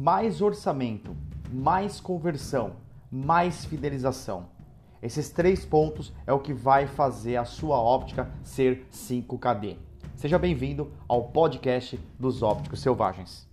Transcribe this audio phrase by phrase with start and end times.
[0.00, 1.16] mais orçamento,
[1.52, 2.76] mais conversão,
[3.10, 4.46] mais fidelização.
[5.02, 9.76] Esses três pontos é o que vai fazer a sua óptica ser 5KD.
[10.14, 13.48] Seja bem-vindo ao podcast dos ópticos selvagens.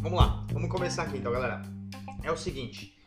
[0.00, 1.62] Vamos lá, vamos começar aqui então, galera.
[2.24, 3.00] É o seguinte,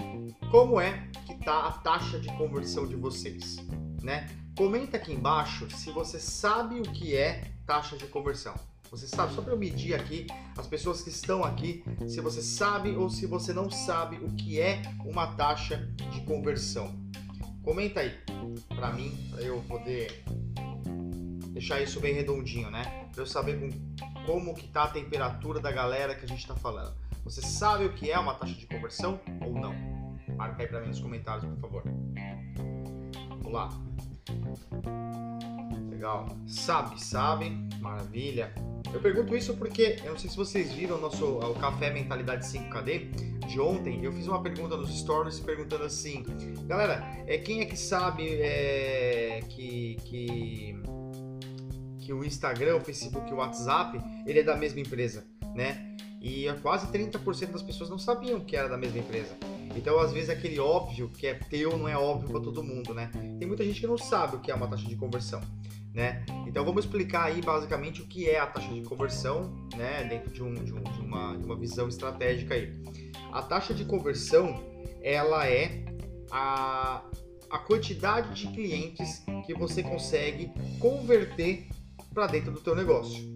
[0.50, 1.10] como é
[1.46, 3.58] tá a taxa de conversão de vocês,
[4.02, 4.28] né?
[4.58, 8.56] Comenta aqui embaixo se você sabe o que é taxa de conversão.
[8.90, 10.26] Você sabe, só para eu medir aqui
[10.58, 14.60] as pessoas que estão aqui, se você sabe ou se você não sabe o que
[14.60, 15.78] é uma taxa
[16.12, 16.96] de conversão.
[17.62, 18.18] Comenta aí
[18.76, 20.24] para mim, para eu poder
[21.50, 23.08] deixar isso bem redondinho, né?
[23.12, 23.70] Para eu saber com,
[24.26, 26.96] como que tá a temperatura da galera que a gente está falando.
[27.24, 29.95] Você sabe o que é uma taxa de conversão ou não?
[30.36, 31.84] Marca aí para mim nos comentários, por favor.
[33.30, 33.70] Vamos lá.
[35.90, 36.28] Legal.
[36.48, 37.52] Sabe, sabe.
[37.80, 38.54] Maravilha.
[38.94, 42.46] Eu pergunto isso porque eu não sei se vocês viram o nosso o Café Mentalidade
[42.46, 44.04] 5KD de ontem.
[44.04, 46.24] Eu fiz uma pergunta nos stories perguntando assim:
[46.66, 50.76] Galera, é, quem é que sabe é, que, que,
[52.00, 55.96] que o Instagram, o Facebook o WhatsApp ele é da mesma empresa, né?
[56.22, 59.36] E quase 30% das pessoas não sabiam que era da mesma empresa.
[59.76, 63.12] Então, às vezes, aquele óbvio que é teu não é óbvio para todo mundo, né?
[63.38, 65.42] Tem muita gente que não sabe o que é uma taxa de conversão,
[65.94, 66.26] né?
[66.48, 70.06] Então, vamos explicar aí basicamente o que é a taxa de conversão, né?
[70.06, 72.74] Dentro de, um, de, um, de, uma, de uma visão estratégica aí.
[73.32, 74.64] A taxa de conversão,
[75.02, 75.84] ela é
[76.32, 77.04] a,
[77.50, 81.68] a quantidade de clientes que você consegue converter
[82.14, 83.35] para dentro do teu negócio.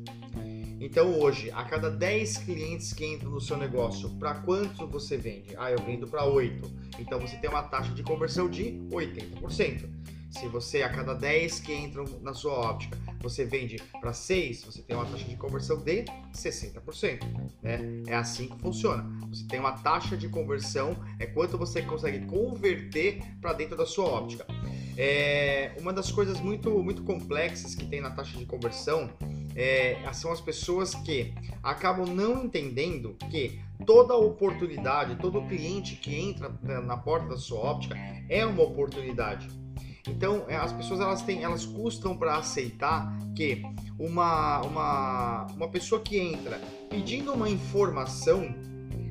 [0.80, 5.56] Então hoje, a cada 10 clientes que entram no seu negócio, para quanto você vende?
[5.58, 6.72] Ah, eu vendo para 8.
[6.98, 9.90] Então você tem uma taxa de conversão de 80%.
[10.30, 14.82] Se você, a cada 10 que entram na sua óptica, você vende para 6, você
[14.84, 17.20] tem uma taxa de conversão de 60%.
[17.64, 18.04] Né?
[18.08, 19.04] É assim que funciona.
[19.30, 24.06] Você tem uma taxa de conversão, é quanto você consegue converter para dentro da sua
[24.06, 24.46] óptica.
[24.96, 29.10] É, uma das coisas muito, muito complexas que tem na taxa de conversão
[29.60, 36.50] é, são as pessoas que acabam não entendendo que toda oportunidade, todo cliente que entra
[36.82, 37.96] na porta da sua óptica
[38.30, 39.50] é uma oportunidade.
[40.08, 43.62] Então, é, as pessoas elas têm, elas custam para aceitar que
[44.00, 46.58] uma, uma, uma pessoa que entra
[46.90, 48.56] pedindo uma informação,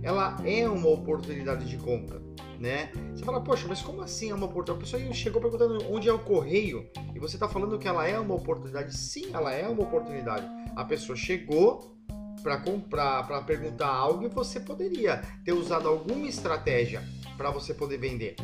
[0.03, 2.28] ela é uma oportunidade de compra
[2.59, 2.91] né?
[3.15, 4.79] Você fala, poxa, mas como assim é uma oportunidade?
[4.79, 8.19] A pessoa chegou perguntando onde é o correio e você está falando que ela é
[8.19, 8.97] uma oportunidade.
[8.97, 10.47] Sim, ela é uma oportunidade.
[10.75, 11.97] A pessoa chegou
[12.43, 17.03] para comprar, para perguntar algo e você poderia ter usado alguma estratégia
[17.37, 18.37] para você poder vender.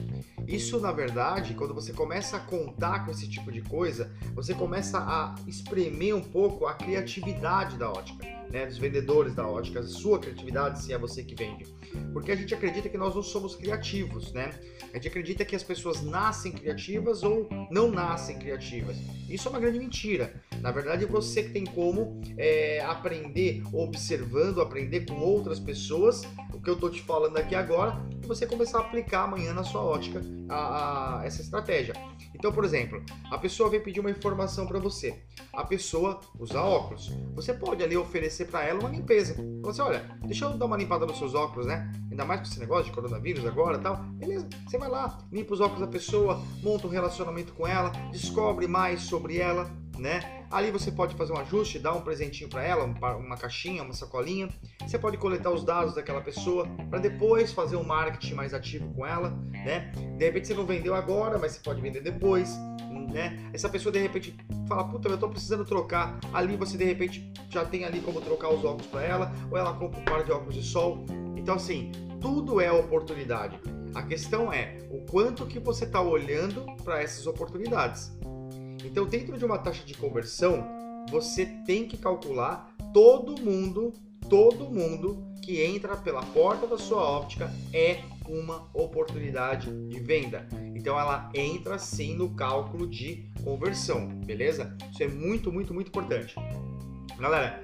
[0.47, 4.99] Isso, na verdade, quando você começa a contar com esse tipo de coisa, você começa
[4.99, 10.81] a espremer um pouco a criatividade da ótica né, dos vendedores da ótica, sua criatividade
[10.81, 11.67] se é você que vende.
[12.13, 14.51] Porque a gente acredita que nós não somos criativos, né?
[14.93, 18.97] A gente acredita que as pessoas nascem criativas ou não nascem criativas.
[19.29, 20.41] Isso é uma grande mentira.
[20.61, 26.23] Na verdade, você que tem como é, aprender observando, aprender com outras pessoas
[26.53, 29.65] o que eu estou te falando aqui agora e você começar a aplicar amanhã na
[29.65, 31.95] sua ótica a, a, essa estratégia.
[32.35, 35.23] Então, por exemplo, a pessoa vem pedir uma informação para você.
[35.53, 37.13] A pessoa usa óculos.
[37.35, 39.35] Você pode ali oferecer para ela uma limpeza.
[39.63, 41.84] Você, assim, olha, deixa eu dar uma limpada nos seus óculos, né?
[42.11, 43.97] Ainda mais com esse negócio de coronavírus agora, tal.
[43.97, 44.49] Beleza?
[44.67, 49.03] Você vai lá, limpa os óculos da pessoa, monta um relacionamento com ela, descobre mais
[49.03, 50.45] sobre ela, né?
[50.51, 54.49] Ali você pode fazer um ajuste, dar um presentinho para ela, uma caixinha, uma sacolinha.
[54.87, 59.05] Você pode coletar os dados daquela pessoa para depois fazer um marketing mais ativo com
[59.05, 59.91] ela, né?
[60.17, 62.57] De repente você não vendeu agora, mas você pode vender depois,
[63.13, 63.51] né?
[63.53, 64.37] Essa pessoa de repente
[64.69, 66.19] fala, puta, eu tô precisando trocar.
[66.33, 69.73] Ali você de repente já tem ali como trocar os óculos para ela, ou ela
[69.75, 71.05] compra um par de óculos de sol.
[71.45, 73.61] Então assim, tudo é oportunidade.
[73.95, 78.11] A questão é o quanto que você está olhando para essas oportunidades.
[78.83, 80.67] Então, dentro de uma taxa de conversão,
[81.11, 83.93] você tem que calcular todo mundo,
[84.27, 90.49] todo mundo que entra pela porta da sua óptica é uma oportunidade de venda.
[90.75, 94.75] Então ela entra sim no cálculo de conversão, beleza?
[94.91, 96.35] Isso é muito, muito, muito importante.
[97.19, 97.63] Galera,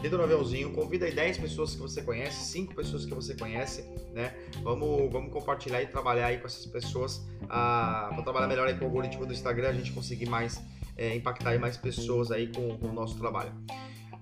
[0.00, 3.84] dedo no aviãozinho, convida aí 10 pessoas que você conhece, 5 pessoas que você conhece,
[4.12, 4.34] né?
[4.62, 8.84] Vamos, vamos compartilhar e trabalhar aí com essas pessoas ah, para trabalhar melhor aí com
[8.84, 10.60] o algoritmo do Instagram, a gente conseguir mais
[10.96, 13.52] é, impactar aí mais pessoas aí com, com o nosso trabalho.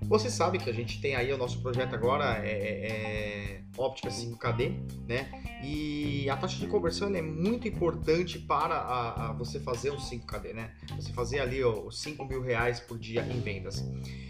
[0.08, 4.08] Você sabe que a gente tem aí o nosso projeto agora, é, é, é óptica
[4.08, 4.74] 5KD,
[5.06, 5.28] né?
[5.64, 10.54] E a taxa de conversão é muito importante para a, a você fazer um 5KD,
[10.54, 10.70] né?
[10.94, 13.84] Você fazer ali os 5 mil reais por dia em vendas.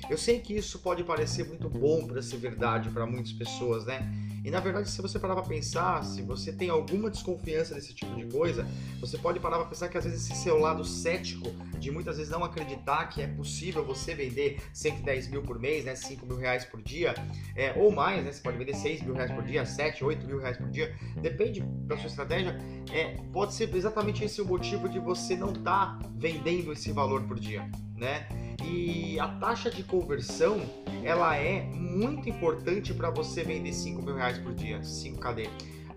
[0.09, 4.11] Eu sei que isso pode parecer muito bom para ser verdade para muitas pessoas, né?
[4.47, 8.15] E na verdade, se você parar para pensar, se você tem alguma desconfiança desse tipo
[8.15, 8.65] de coisa,
[9.01, 11.51] você pode parar para pensar que às vezes esse seu lado cético
[11.81, 15.97] de muitas vezes não acreditar que é possível você vender 110 mil por mês, né,
[15.97, 17.13] 5 mil reais por dia,
[17.57, 20.39] é, ou mais, né, você pode vender 6 mil reais por dia, 7, 8 mil
[20.39, 22.57] reais por dia, depende da sua estratégia,
[22.93, 27.25] é, pode ser exatamente esse o motivo de você não estar tá vendendo esse valor
[27.25, 28.29] por dia, né?
[28.65, 30.61] E a taxa de conversão
[31.05, 35.49] ela é muito importante para você vender 5 mil reais por dia, 5KD.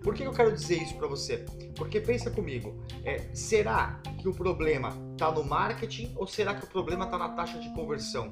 [0.01, 1.45] Por que eu quero dizer isso para você?
[1.75, 2.73] Porque pensa comigo,
[3.03, 7.29] é, será que o problema está no marketing ou será que o problema está na
[7.29, 8.31] taxa de conversão?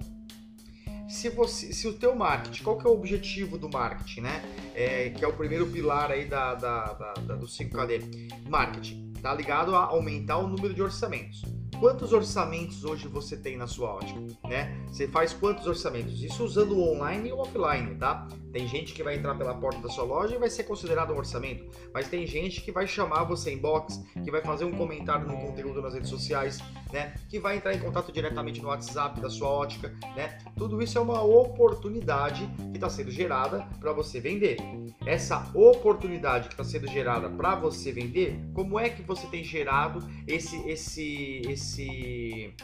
[1.10, 4.42] Se, você, se o teu marketing, qual que é o objetivo do marketing, né?
[4.76, 8.48] É, que é o primeiro pilar aí da, da, da, da do 5KD.
[8.50, 11.42] Marketing, tá ligado a aumentar o número de orçamentos.
[11.80, 14.84] Quantos orçamentos hoje você tem na sua ótica, né?
[14.88, 16.24] Você faz quantos orçamentos?
[16.24, 18.28] Isso usando o online e o offline, tá?
[18.58, 21.18] Tem gente que vai entrar pela porta da sua loja e vai ser considerado um
[21.18, 25.28] orçamento, mas tem gente que vai chamar você em box, que vai fazer um comentário
[25.28, 26.58] no conteúdo nas redes sociais,
[26.92, 27.14] né?
[27.30, 30.40] Que vai entrar em contato diretamente no WhatsApp da sua ótica, né?
[30.56, 34.58] Tudo isso é uma oportunidade que está sendo gerada para você vender.
[35.06, 40.00] Essa oportunidade que está sendo gerada para você vender, como é que você tem gerado
[40.26, 42.56] esse esse esse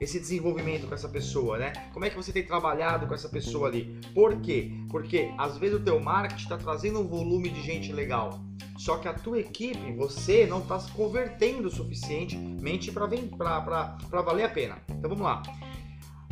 [0.00, 1.72] esse desenvolvimento com essa pessoa, né?
[1.92, 3.98] Como é que você tem trabalhado com essa pessoa ali?
[4.12, 4.72] Por quê?
[4.90, 8.40] Porque às vezes o teu marketing está trazendo um volume de gente legal,
[8.76, 14.78] só que a tua equipe, você não está se convertendo suficientemente para valer a pena.
[14.88, 15.42] Então vamos lá.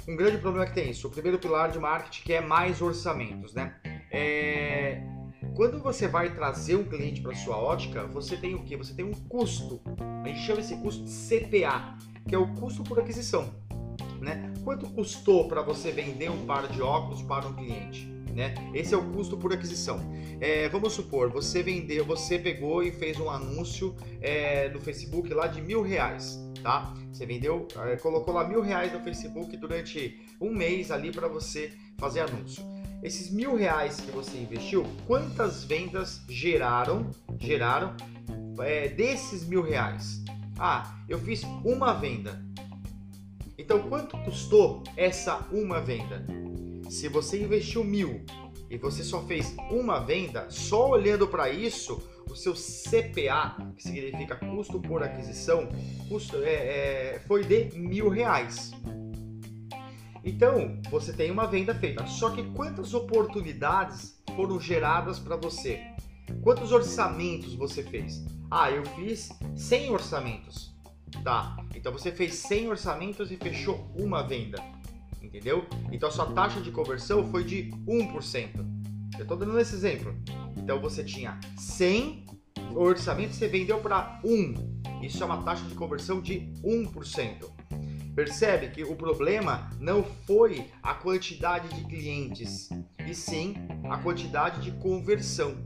[0.08, 1.06] Um grande problema que tem isso.
[1.06, 3.76] O primeiro pilar de marketing que é mais orçamentos, né?
[4.10, 5.00] É...
[5.54, 8.74] Quando você vai trazer um cliente para sua ótica, você tem o que?
[8.74, 9.82] Você tem um custo.
[10.24, 13.54] A gente chama esse custo de CPA, que é o custo por aquisição.
[14.18, 14.50] Né?
[14.64, 18.06] Quanto custou para você vender um par de óculos para um cliente?
[18.34, 18.54] Né?
[18.72, 20.00] Esse é o custo por aquisição.
[20.40, 25.46] É, vamos supor, você vendeu, você pegou e fez um anúncio é, no Facebook lá
[25.48, 26.94] de mil reais, tá?
[27.12, 31.72] Você vendeu, é, colocou lá mil reais no Facebook durante um mês ali para você
[31.98, 32.71] fazer anúncio.
[33.02, 37.10] Esses mil reais que você investiu, quantas vendas geraram?
[37.36, 37.96] Geraram
[38.60, 40.22] é, desses mil reais?
[40.56, 42.40] Ah, eu fiz uma venda.
[43.58, 46.24] Então, quanto custou essa uma venda?
[46.88, 48.24] Se você investiu mil
[48.70, 52.00] e você só fez uma venda, só olhando para isso,
[52.30, 55.68] o seu CPA, que significa custo por aquisição,
[56.08, 58.70] custo, é, é, foi de mil reais.
[60.24, 62.06] Então, você tem uma venda feita.
[62.06, 65.80] Só que quantas oportunidades foram geradas para você?
[66.42, 68.24] Quantos orçamentos você fez?
[68.50, 70.72] Ah, eu fiz 100 orçamentos.
[71.22, 74.62] Tá, então você fez 100 orçamentos e fechou uma venda.
[75.20, 75.66] Entendeu?
[75.90, 78.50] Então a sua taxa de conversão foi de 1%.
[79.18, 80.14] Eu estou dando esse exemplo.
[80.56, 82.26] Então você tinha 100
[82.74, 85.02] orçamentos, você vendeu para 1.
[85.02, 87.50] Isso é uma taxa de conversão de 1%.
[88.14, 92.68] Percebe que o problema não foi a quantidade de clientes,
[93.06, 93.54] e sim
[93.88, 95.56] a quantidade de conversão.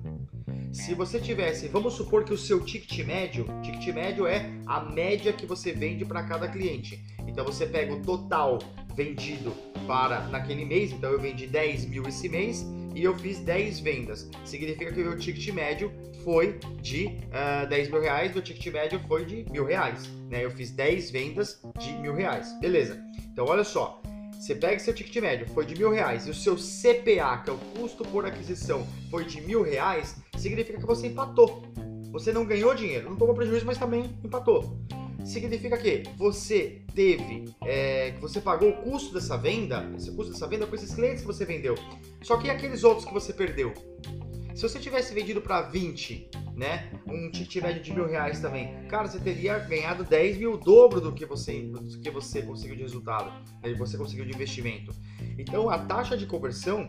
[0.72, 5.32] Se você tivesse, vamos supor que o seu ticket médio, ticket médio é a média
[5.32, 7.02] que você vende para cada cliente.
[7.26, 8.58] Então você pega o total
[8.94, 9.52] vendido
[9.86, 12.64] para naquele mês, então eu vendi 10 mil esse mês
[12.96, 14.28] e eu fiz 10 vendas.
[14.42, 15.92] Significa que o meu ticket médio
[16.24, 20.08] foi de uh, ah, 10 mil reais, meu ticket médio foi de mil reais.
[20.30, 20.42] Né?
[20.42, 22.58] Eu fiz 10 vendas de mil reais.
[22.58, 22.98] Beleza.
[23.30, 24.00] Então olha só.
[24.32, 27.52] Você pega seu ticket médio, foi de mil reais, e o seu CPA, que é
[27.52, 31.62] o custo por aquisição, foi de mil reais, significa que você empatou.
[32.12, 34.78] Você não ganhou dinheiro, não tomou prejuízo, mas também empatou
[35.26, 40.46] significa que você teve, é, que você pagou o custo dessa venda, esse custo dessa
[40.46, 41.74] venda com esses clientes que você vendeu.
[42.22, 43.72] Só que aqueles outros que você perdeu?
[44.54, 49.06] Se você tivesse vendido para 20, né, um ticket médio de mil reais também, cara,
[49.06, 52.82] você teria ganhado 10 mil, o dobro do que você, do que você conseguiu de
[52.82, 53.30] resultado,
[53.62, 54.94] né, você conseguiu de investimento.
[55.38, 56.88] Então, a taxa de conversão,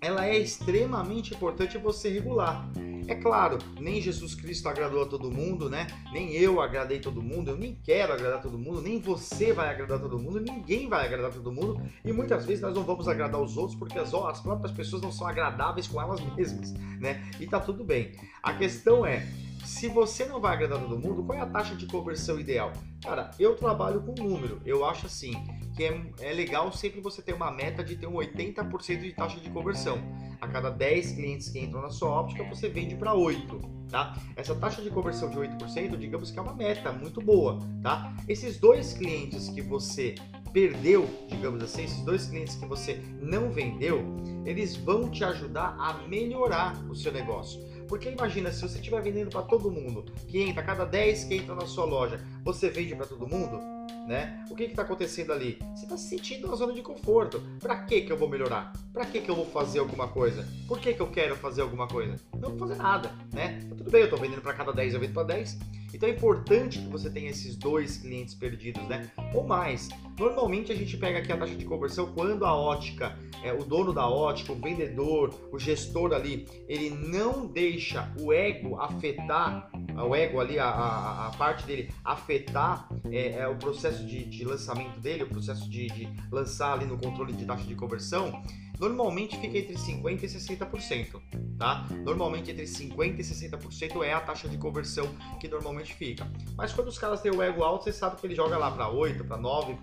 [0.00, 2.68] ela é extremamente importante você regular.
[3.08, 5.86] É claro, nem Jesus Cristo agradou a todo mundo, né?
[6.12, 9.98] Nem eu agradei todo mundo, eu nem quero agradar todo mundo, nem você vai agradar
[9.98, 13.56] todo mundo, ninguém vai agradar todo mundo, e muitas vezes nós não vamos agradar os
[13.56, 17.26] outros porque as, as próprias pessoas não são agradáveis com elas mesmas, né?
[17.40, 18.12] E tá tudo bem.
[18.42, 19.26] A questão é,
[19.64, 22.72] se você não vai agradar todo mundo, qual é a taxa de conversão ideal?
[23.02, 24.60] Cara, eu trabalho com número.
[24.64, 25.32] Eu acho assim
[25.76, 29.38] que é, é legal sempre você ter uma meta de ter um 80% de taxa
[29.38, 29.98] de conversão.
[30.40, 34.16] A cada 10 clientes que entram na sua óptica, você vende para 8, tá?
[34.34, 38.12] Essa taxa de conversão de 8%, digamos que é uma meta muito boa, tá?
[38.26, 40.16] Esses dois clientes que você
[40.52, 44.02] perdeu, digamos assim, esses dois clientes que você não vendeu,
[44.44, 47.60] eles vão te ajudar a melhorar o seu negócio.
[47.88, 51.54] Porque imagina, se você estiver vendendo para todo mundo, que entra, cada 10 que entra
[51.54, 53.58] na sua loja, você vende para todo mundo,
[54.06, 54.44] né?
[54.50, 55.58] O que está acontecendo ali?
[55.74, 57.42] Você está se sentindo na zona de conforto.
[57.60, 58.72] Para que que eu vou melhorar?
[58.92, 60.46] Para que que eu vou fazer alguma coisa?
[60.66, 62.16] Por que que eu quero fazer alguma coisa?
[62.34, 63.60] Não vou fazer nada, né?
[63.68, 65.58] Tá tudo bem, eu estou vendendo para cada 10, eu vendo para 10.
[65.92, 69.10] Então é importante que você tenha esses dois clientes perdidos, né?
[69.34, 69.88] Ou mais.
[70.18, 73.92] Normalmente a gente pega aqui a taxa de conversão quando a ótica é, o dono
[73.92, 80.40] da ótica, o vendedor, o gestor ali, ele não deixa o ego afetar, o ego
[80.40, 85.22] ali, a, a, a parte dele afetar é, é o processo de, de, lançamento dele,
[85.22, 88.42] o processo de, de lançar ali no controle de taxa de conversão,
[88.78, 91.20] normalmente fica entre 50% e 60%,
[91.58, 91.86] tá?
[92.04, 95.08] Normalmente entre 50% e 60% é a taxa de conversão
[95.40, 96.30] que normalmente fica.
[96.56, 98.88] Mas quando os caras têm o ego alto, você sabe que ele joga lá para
[98.88, 99.76] 8, para 9,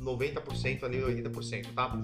[0.00, 1.98] 90% ali, 80%, tá?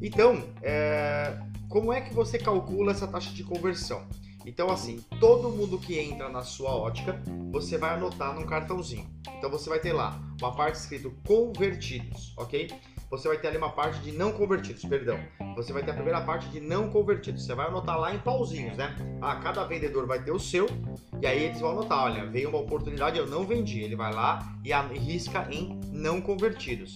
[0.00, 1.38] Então, é,
[1.68, 4.06] como é que você calcula essa taxa de conversão?
[4.46, 9.10] Então, assim, todo mundo que entra na sua ótica, você vai anotar num cartãozinho.
[9.36, 12.70] Então, você vai ter lá uma parte escrito convertidos, ok?
[13.10, 15.18] Você vai ter ali uma parte de não convertidos, perdão.
[15.54, 17.44] Você vai ter a primeira parte de não convertidos.
[17.44, 18.96] Você vai anotar lá em pauzinhos, né?
[19.20, 20.66] Ah, cada vendedor vai ter o seu,
[21.20, 23.80] e aí eles vão anotar: olha, veio uma oportunidade, eu não vendi.
[23.80, 26.94] Ele vai lá e risca em não convertidos.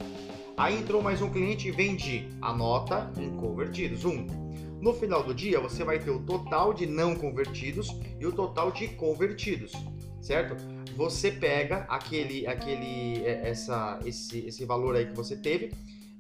[0.56, 2.28] Aí entrou mais um cliente e vendi.
[2.42, 4.04] Anota em convertidos.
[4.04, 4.26] Um.
[4.80, 8.70] No final do dia, você vai ter o total de não convertidos e o total
[8.70, 9.72] de convertidos,
[10.20, 10.56] certo?
[10.96, 15.70] Você pega aquele, aquele, é, essa, esse, esse valor aí que você teve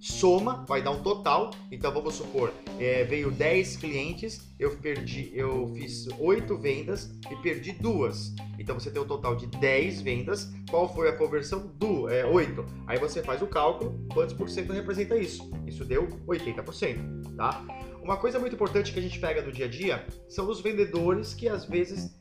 [0.00, 1.50] soma, vai dar um total.
[1.70, 7.72] Então vamos supor, é, veio 10 clientes, eu perdi, eu fiz 8 vendas e perdi
[7.72, 8.34] duas.
[8.58, 10.50] Então você tem um total de 10 vendas.
[10.70, 11.70] Qual foi a conversão?
[11.78, 12.64] Do, é, 8.
[12.86, 15.50] Aí você faz o cálculo, quantos por cento representa isso?
[15.66, 17.62] Isso deu 80%, tá?
[18.10, 21.32] Uma coisa muito importante que a gente pega do dia a dia são os vendedores
[21.32, 22.12] que às vezes,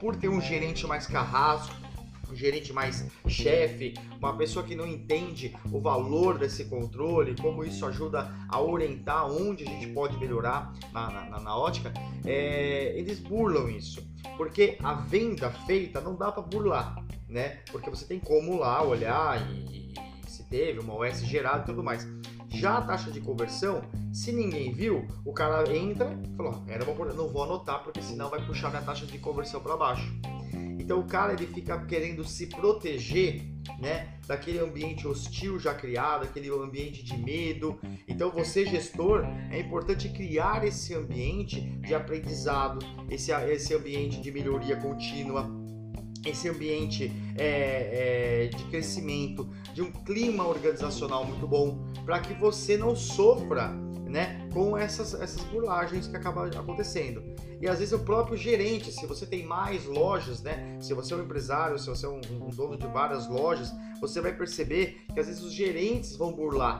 [0.00, 1.72] por ter um gerente mais carrasco,
[2.28, 7.86] um gerente mais chefe, uma pessoa que não entende o valor desse controle, como isso
[7.86, 13.70] ajuda a orientar onde a gente pode melhorar na, na, na ótica, é, eles burlam
[13.70, 14.04] isso.
[14.36, 16.96] Porque a venda feita não dá para burlar,
[17.28, 17.60] né?
[17.70, 21.84] Porque você tem como lá olhar e, e se teve uma OS gerada e tudo
[21.84, 22.04] mais.
[22.50, 27.12] Já a taxa de conversão, se ninguém viu, o cara entra e falou: era uma
[27.12, 30.12] não vou anotar porque senão vai puxar minha taxa de conversão para baixo.
[30.78, 33.42] Então o cara ele fica querendo se proteger,
[33.78, 37.78] né, daquele ambiente hostil já criado, aquele ambiente de medo.
[38.08, 42.78] Então você gestor é importante criar esse ambiente de aprendizado,
[43.10, 45.50] esse esse ambiente de melhoria contínua,
[46.24, 52.76] esse ambiente é, é, de crescimento, de um clima organizacional muito bom, para que você
[52.76, 53.68] não sofra
[54.08, 57.22] né, com essas, essas burlagens que acabam acontecendo.
[57.60, 61.16] E às vezes o próprio gerente, se você tem mais lojas, né, se você é
[61.16, 65.20] um empresário, se você é um, um dono de várias lojas, você vai perceber que
[65.20, 66.78] às vezes os gerentes vão burlar.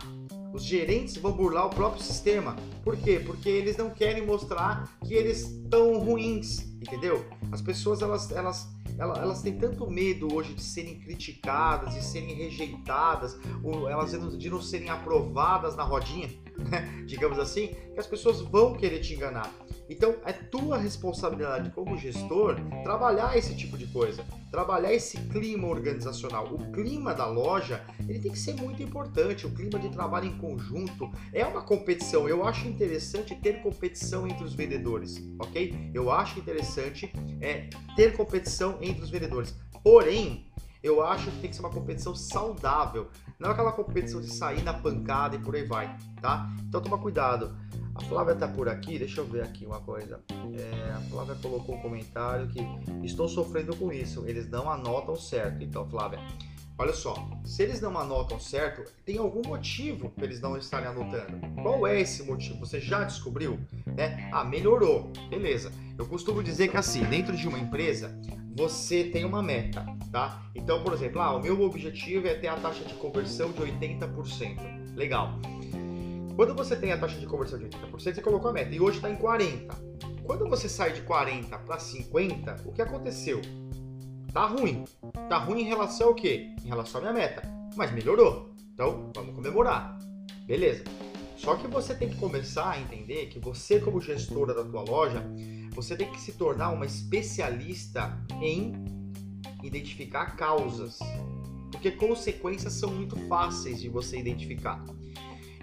[0.52, 2.57] Os gerentes vão burlar o próprio sistema.
[2.83, 3.21] Por quê?
[3.25, 7.26] Porque eles não querem mostrar que eles estão ruins, entendeu?
[7.52, 13.38] As pessoas elas, elas elas têm tanto medo hoje de serem criticadas, de serem rejeitadas,
[13.62, 16.28] ou elas de não serem aprovadas na rodinha?
[17.06, 19.52] digamos assim, que as pessoas vão querer te enganar.
[19.88, 26.52] Então é tua responsabilidade como gestor trabalhar esse tipo de coisa, trabalhar esse clima organizacional.
[26.52, 29.46] O clima da loja ele tem que ser muito importante.
[29.46, 32.28] O clima de trabalho em conjunto é uma competição.
[32.28, 35.90] Eu acho interessante ter competição entre os vendedores, ok?
[35.94, 37.10] Eu acho interessante
[37.40, 39.54] é, ter competição entre os vendedores.
[39.82, 40.48] Porém,
[40.82, 43.08] eu acho que tem que ser uma competição saudável,
[43.38, 46.50] não aquela competição de sair na pancada e por aí vai, tá?
[46.68, 47.57] Então toma cuidado.
[47.95, 50.21] A Flávia tá por aqui, deixa eu ver aqui uma coisa.
[50.30, 52.61] É, a Flávia colocou um comentário que
[53.04, 55.62] estou sofrendo com isso, eles não anotam certo.
[55.62, 56.21] Então, Flávia,
[56.78, 61.38] olha só, se eles não anotam certo, tem algum motivo para eles não estarem anotando.
[61.62, 62.61] Qual é esse motivo?
[62.61, 63.58] Você já descobriu?
[63.87, 64.30] Né?
[64.32, 65.73] Ah, melhorou, beleza.
[65.99, 68.16] Eu costumo dizer que assim, dentro de uma empresa,
[68.56, 70.42] você tem uma meta, tá?
[70.54, 74.94] Então, por exemplo, ah, o meu objetivo é ter a taxa de conversão de 80%.
[74.97, 75.38] Legal.
[76.37, 78.99] Quando você tem a taxa de conversão de 80%, você colocou a meta e hoje
[78.99, 79.88] está em 40%.
[80.25, 83.40] Quando você sai de 40 para 50, o que aconteceu?
[84.32, 84.85] Tá ruim.
[85.28, 86.54] Tá ruim em relação ao quê?
[86.64, 87.42] Em relação à minha meta.
[87.76, 88.50] Mas melhorou.
[88.73, 89.99] Então, vamos comemorar.
[90.47, 90.85] Beleza.
[91.37, 95.25] Só que você tem que começar a entender que você, como gestora da tua loja,
[95.73, 98.73] você tem que se tornar uma especialista em
[99.62, 100.99] identificar causas.
[101.70, 104.85] Porque consequências são muito fáceis de você identificar.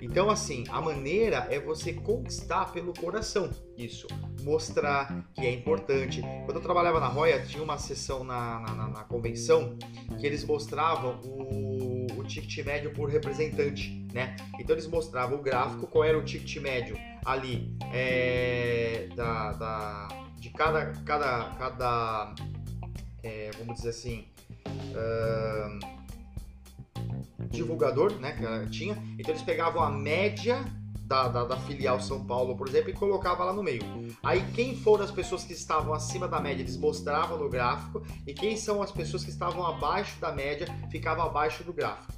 [0.01, 4.07] Então, assim, a maneira é você conquistar pelo coração isso,
[4.41, 6.21] mostrar que é importante.
[6.45, 9.77] Quando eu trabalhava na Roya, tinha uma sessão na, na, na convenção
[10.19, 14.35] que eles mostravam o, o ticket médio por representante, né?
[14.59, 20.49] Então, eles mostravam o gráfico, qual era o ticket médio ali é, da, da, de
[20.51, 22.35] cada, cada, cada
[23.23, 24.27] é, vamos dizer assim.
[24.67, 26.04] Uh,
[27.49, 28.93] divulgador, né, que tinha.
[29.17, 30.63] Então eles pegavam a média
[31.05, 33.81] da, da, da, filial São Paulo, por exemplo, e colocava lá no meio.
[34.23, 38.33] Aí quem foram as pessoas que estavam acima da média, eles mostravam no gráfico, e
[38.33, 42.13] quem são as pessoas que estavam abaixo da média, ficavam abaixo do gráfico.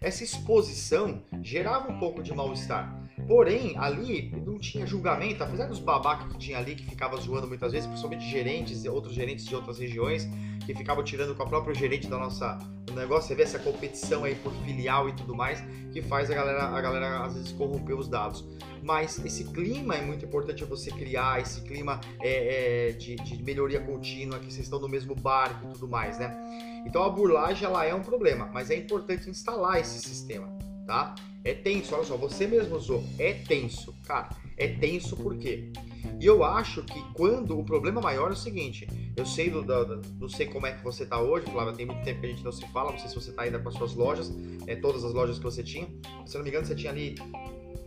[0.00, 3.01] Essa exposição gerava um pouco de mal-estar.
[3.26, 7.72] Porém, ali não tinha julgamento, apesar dos babacas que tinha ali, que ficava zoando muitas
[7.72, 10.28] vezes, principalmente gerentes e outros gerentes de outras regiões,
[10.64, 14.24] que ficavam tirando com a própria gerente da nossa do negócio, você vê essa competição
[14.24, 17.96] aí por filial e tudo mais, que faz a galera, a galera às vezes corromper
[17.96, 18.44] os dados.
[18.82, 23.80] Mas esse clima é muito importante você criar, esse clima é, é, de, de, melhoria
[23.80, 26.36] contínua, que vocês estão no mesmo barco e tudo mais, né?
[26.84, 30.48] Então a burlagem ela é um problema, mas é importante instalar esse sistema,
[30.92, 31.14] tá?
[31.42, 35.72] É tenso, olha só, você mesmo usou, é tenso, cara, é tenso por quê?
[36.20, 39.84] E eu acho que quando o problema maior é o seguinte, eu sei do, do,
[39.96, 42.28] do não sei como é que você está hoje, Flávia, tem muito tempo que a
[42.28, 44.30] gente não se fala, não sei se você está ainda com as suas lojas,
[44.66, 45.88] é, todas as lojas que você tinha.
[46.26, 47.14] Se não me engano, você tinha ali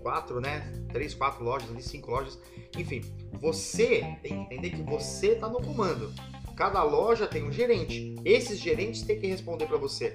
[0.02, 0.62] quatro, né?
[0.92, 2.40] Três, quatro lojas, ali cinco lojas.
[2.76, 3.02] Enfim,
[3.40, 6.12] você tem que entender que você está no comando.
[6.56, 8.16] Cada loja tem um gerente.
[8.26, 10.14] Esses gerentes têm que responder para você.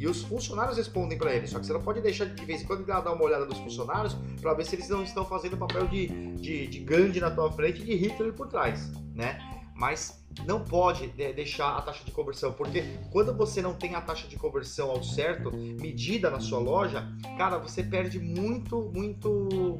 [0.00, 1.46] E os funcionários respondem para ele.
[1.46, 4.16] Só que você não pode deixar de vez em quando dar uma olhada nos funcionários
[4.40, 7.52] para ver se eles não estão fazendo o papel de, de, de Gandhi na tua
[7.52, 9.38] frente e de Hitler por trás, né?
[9.76, 14.28] Mas não pode deixar a taxa de conversão, porque quando você não tem a taxa
[14.28, 19.28] de conversão ao certo, medida na sua loja, cara, você perde muito, muito,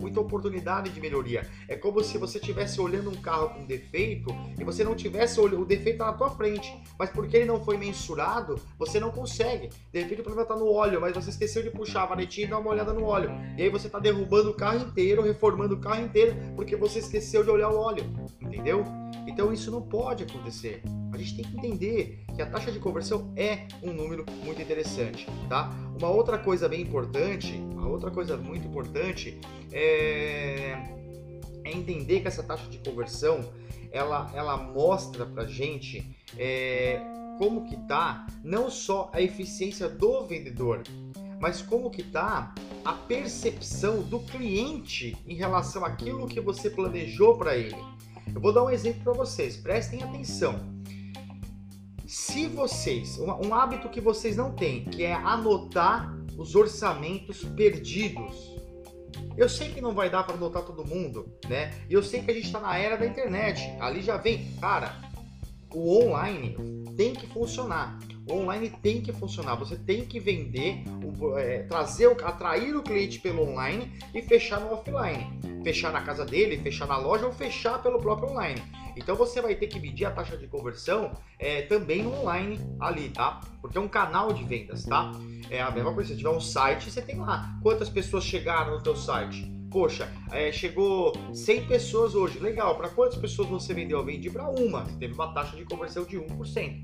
[0.01, 1.49] muita oportunidade de melhoria.
[1.69, 5.65] É como se você estivesse olhando um carro com defeito e você não tivesse o
[5.65, 9.71] defeito na tua frente, mas porque ele não foi mensurado, você não consegue.
[9.93, 12.51] De repente o problema está no óleo, mas você esqueceu de puxar a vanetinha e
[12.51, 13.31] dar uma olhada no óleo.
[13.57, 17.45] E aí você está derrubando o carro inteiro, reformando o carro inteiro, porque você esqueceu
[17.45, 18.05] de olhar o óleo,
[18.41, 18.85] entendeu?
[19.27, 20.83] Então isso não pode acontecer.
[21.13, 25.27] A gente tem que entender que a taxa de conversão é um número muito interessante,
[25.49, 25.71] tá?
[25.99, 29.39] Uma outra coisa bem importante, uma outra coisa muito importante
[29.73, 30.77] é,
[31.65, 33.41] é entender que essa taxa de conversão
[33.93, 37.01] ela, ela mostra pra gente é,
[37.39, 40.83] como que tá não só a eficiência do vendedor,
[41.41, 47.57] mas como que tá a percepção do cliente em relação àquilo que você planejou para
[47.57, 47.77] ele.
[48.35, 50.59] Eu vou dar um exemplo para vocês, prestem atenção.
[52.07, 58.51] Se vocês, um hábito que vocês não têm, que é anotar os orçamentos perdidos.
[59.37, 61.73] Eu sei que não vai dar para anotar todo mundo, né?
[61.89, 63.61] E eu sei que a gente está na era da internet.
[63.81, 64.95] Ali já vem, cara,
[65.73, 66.57] o online
[66.97, 67.99] tem que funcionar.
[68.31, 69.55] Online tem que funcionar.
[69.57, 70.85] Você tem que vender,
[71.37, 75.41] é, trazer, atrair o cliente pelo online e fechar no offline.
[75.63, 78.63] Fechar na casa dele, fechar na loja ou fechar pelo próprio online.
[78.97, 83.09] Então você vai ter que medir a taxa de conversão é, também no online ali,
[83.11, 83.41] tá?
[83.61, 85.13] Porque é um canal de vendas, tá?
[85.49, 86.11] É a mesma coisa.
[86.11, 90.51] Se tiver um site, você tem lá quantas pessoas chegaram no teu site Poxa, é,
[90.51, 92.77] chegou 100 pessoas hoje, legal.
[92.77, 93.99] Para quantas pessoas você vendeu?
[93.99, 94.85] Eu vendi para uma.
[94.99, 96.83] Teve uma taxa de conversão de 1%.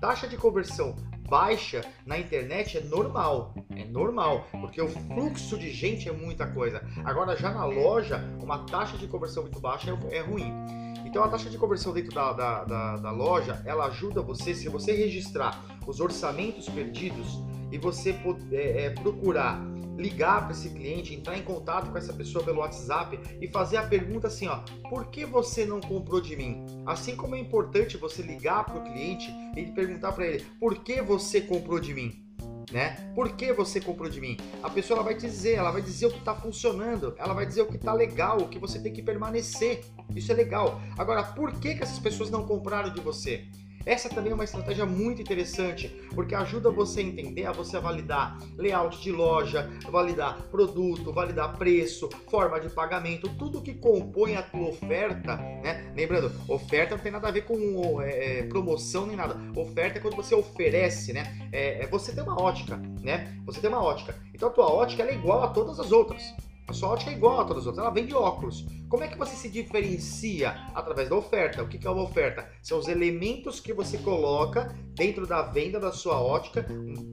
[0.00, 0.94] Taxa de conversão
[1.28, 6.82] baixa na internet é normal, é normal, porque o fluxo de gente é muita coisa.
[7.04, 10.54] Agora, já na loja, uma taxa de conversão muito baixa é, é ruim.
[11.04, 14.68] Então, a taxa de conversão dentro da, da, da, da loja, ela ajuda você, se
[14.68, 18.14] você registrar os orçamentos perdidos e você
[18.52, 19.60] é, é, procurar
[19.98, 23.82] ligar para esse cliente, entrar em contato com essa pessoa pelo WhatsApp e fazer a
[23.82, 26.64] pergunta assim, ó, por que você não comprou de mim?
[26.86, 31.02] Assim como é importante você ligar para o cliente e perguntar para ele, por que
[31.02, 32.24] você comprou de mim?
[32.70, 33.10] Né?
[33.14, 34.36] Por que você comprou de mim?
[34.62, 37.46] A pessoa ela vai te dizer, ela vai dizer o que está funcionando, ela vai
[37.46, 39.84] dizer o que está legal, o que você tem que permanecer.
[40.14, 40.80] Isso é legal.
[40.96, 43.46] Agora, por que, que essas pessoas não compraram de você?
[43.88, 48.38] Essa também é uma estratégia muito interessante, porque ajuda você a entender, a você validar
[48.58, 54.68] layout de loja, validar produto, validar preço, forma de pagamento, tudo que compõe a tua
[54.68, 55.90] oferta, né?
[55.96, 59.40] Lembrando, oferta não tem nada a ver com é, é promoção nem nada.
[59.58, 61.48] Oferta é quando você oferece, né?
[61.50, 63.40] É, é, você tem uma ótica, né?
[63.46, 64.14] Você tem uma ótica.
[64.34, 66.22] Então a tua ótica é igual a todas as outras.
[66.68, 68.66] A sua ótica é igual a todas as outras, ela vende óculos.
[68.90, 71.62] Como é que você se diferencia através da oferta?
[71.62, 72.46] O que é uma oferta?
[72.62, 76.66] São os elementos que você coloca dentro da venda da sua ótica,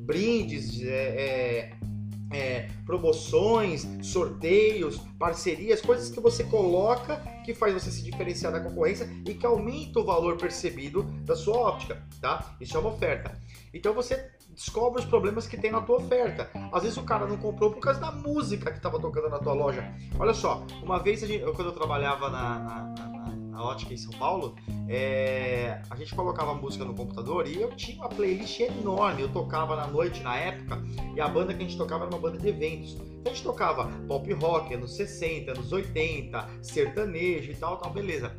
[0.05, 7.15] brindes, é, é, é, promoções, sorteios, parcerias, coisas que você coloca
[7.45, 11.55] que faz você se diferenciar da concorrência e que aumenta o valor percebido da sua
[11.55, 12.57] óptica, tá?
[12.59, 13.39] Isso é uma oferta.
[13.73, 16.49] Então você descobre os problemas que tem na tua oferta.
[16.71, 19.53] Às vezes o cara não comprou por causa da música que estava tocando na tua
[19.53, 19.93] loja.
[20.17, 24.11] Olha só, uma vez gente, quando eu trabalhava na, na, na, na ótica em São
[24.13, 24.55] Paulo,
[24.87, 29.21] é, a gente colocava música no computador e eu tinha uma playlist enorme.
[29.21, 30.81] Eu tocava na noite na época
[31.15, 32.93] e a banda que a gente tocava era uma banda de eventos.
[32.93, 38.35] Então a gente tocava pop rock anos 60, anos 80, sertanejo e tal, tal, beleza.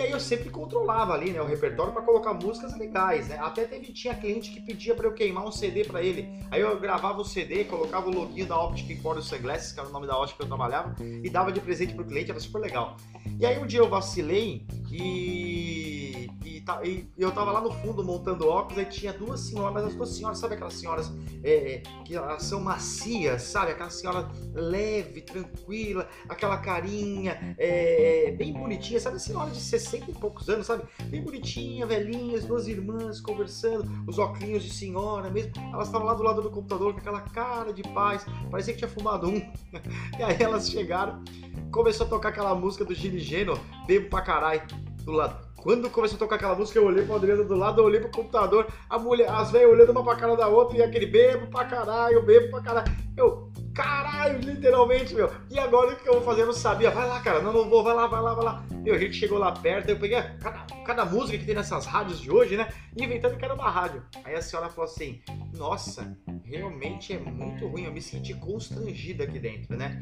[0.00, 3.36] E aí eu sempre controlava ali, né, o repertório para colocar músicas legais, né?
[3.38, 6.26] Até teve tinha cliente que pedia para eu queimar um CD para ele.
[6.50, 9.92] Aí eu gravava o CD, colocava o login da Optic Emporium Sunglasses, que era o
[9.92, 12.96] nome da ótica que eu trabalhava, e dava de presente pro cliente, era super legal.
[13.38, 16.09] E aí um dia eu vacilei e,
[16.44, 20.10] e, e, eu tava lá no fundo montando óculos, aí tinha duas senhoras, as duas
[20.10, 23.72] senhoras, sabe aquelas senhoras é, é, que elas são macias, sabe?
[23.72, 29.20] Aquela senhora leve, tranquila, aquela carinha é, bem bonitinha, sabe?
[29.20, 30.84] Senhora de 60 e poucos anos, sabe?
[31.04, 35.52] Bem bonitinha, velhinhas, duas irmãs conversando, os óculos de senhora mesmo.
[35.72, 38.90] Elas estavam lá do lado do computador com aquela cara de paz, parecia que tinha
[38.90, 39.36] fumado um.
[40.18, 41.22] e aí elas chegaram,
[41.70, 44.62] começou a tocar aquela música do Gini Geno, bebo pra caralho,
[45.04, 45.49] do lado.
[45.62, 48.10] Quando começou a tocar aquela música, eu olhei pra Adriana do lado, eu olhei pro
[48.10, 51.66] computador, a mulher, as velhas olhando uma pra cara da outra, e aquele bebo pra
[51.66, 52.90] caralho, bebo pra caralho.
[53.14, 55.30] Eu, caralho, literalmente, meu.
[55.50, 56.42] E agora o que eu vou fazer?
[56.42, 56.90] Eu não sabia.
[56.90, 58.64] Vai lá, cara, não, não vou, vai lá, vai lá, vai lá.
[58.82, 62.20] Meu, a gente chegou lá perto, eu peguei cada, cada música que tem nessas rádios
[62.20, 62.68] de hoje, né?
[62.96, 64.02] Inventando que era uma rádio.
[64.24, 65.20] Aí a senhora falou assim:
[65.56, 70.00] Nossa, realmente é muito ruim, eu me senti constrangida aqui dentro, né?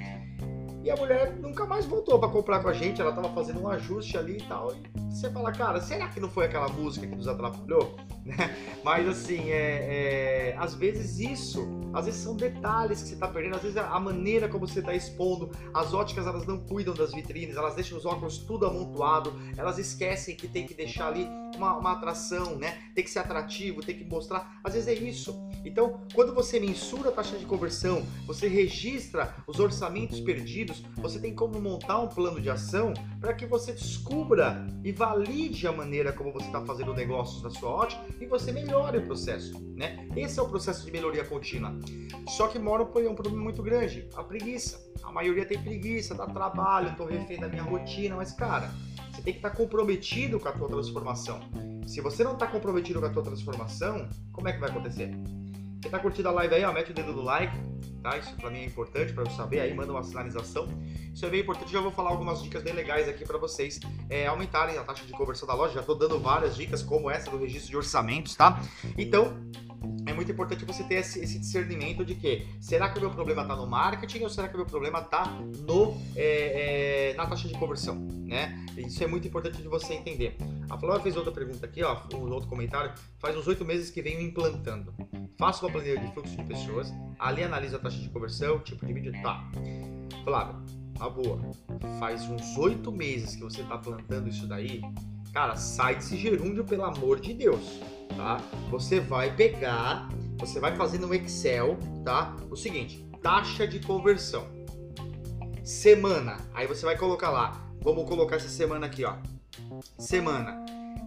[0.82, 3.68] E a mulher nunca mais voltou para comprar com a gente, ela tava fazendo um
[3.68, 4.74] ajuste ali e tal.
[4.74, 7.96] E você fala, cara, será que não foi aquela música que nos atrapalhou?
[8.28, 8.54] Né?
[8.84, 13.56] Mas assim, é, é, às vezes isso, às vezes são detalhes que você tá perdendo,
[13.58, 17.56] às vezes a maneira como você tá expondo, as óticas elas não cuidam das vitrines,
[17.56, 21.92] elas deixam os óculos tudo amontoado, elas esquecem que tem que deixar ali uma, uma
[21.92, 22.78] atração, né?
[22.94, 24.60] Tem que ser atrativo, tem que mostrar.
[24.64, 25.36] Às vezes é isso.
[25.64, 31.34] Então, quando você mensura a taxa de conversão, você registra os orçamentos perdidos, você tem
[31.34, 36.32] como montar um plano de ação para que você descubra e valide a maneira como
[36.32, 40.08] você está fazendo negócios na sua ótica e você melhore o processo, né?
[40.16, 41.74] Esse é o processo de melhoria contínua.
[42.28, 44.88] Só que mora um problema muito grande, a preguiça.
[45.02, 48.70] A maioria tem preguiça, dá trabalho, estou refém da minha rotina, mas cara,
[49.18, 51.40] você tem que estar tá comprometido com a tua transformação.
[51.86, 55.10] Se você não está comprometido com a tua transformação, como é que vai acontecer?
[55.80, 57.56] Quem tá curtindo a live aí, ó, mete o dedo no like,
[58.02, 58.16] tá?
[58.16, 60.68] Isso pra mim é importante para eu saber, aí manda uma sinalização.
[61.12, 64.26] Isso é bem importante, já vou falar algumas dicas bem legais aqui para vocês é,
[64.26, 65.74] aumentarem a taxa de conversão da loja.
[65.74, 68.60] Já tô dando várias dicas, como essa do registro de orçamentos, tá?
[68.96, 69.36] Então,
[70.06, 73.42] é muito importante você ter esse, esse, discernimento de que será que o meu problema
[73.42, 75.26] está no marketing ou será que o meu problema está
[75.66, 78.64] no é, é, na taxa de conversão, né?
[78.76, 80.36] Isso é muito importante de você entender.
[80.70, 82.92] A Flora fez outra pergunta aqui, ó, um outro comentário.
[83.18, 84.94] Faz uns oito meses que venho implantando.
[85.38, 88.92] Faço uma planilha de fluxo de pessoas, ali analiso a taxa de conversão, tipo de
[88.92, 89.48] vídeo, tá.
[90.24, 90.56] Flávia,
[91.00, 91.40] a boa.
[91.98, 94.80] Faz uns oito meses que você está plantando isso daí.
[95.32, 97.80] Cara, sai desse gerúndio, pelo amor de Deus
[98.16, 98.40] tá?
[98.70, 102.36] Você vai pegar, você vai fazer no Excel, tá?
[102.50, 104.46] O seguinte, taxa de conversão.
[105.62, 106.38] Semana.
[106.54, 107.68] Aí você vai colocar lá.
[107.82, 109.14] Vamos colocar essa semana aqui, ó.
[109.98, 110.64] Semana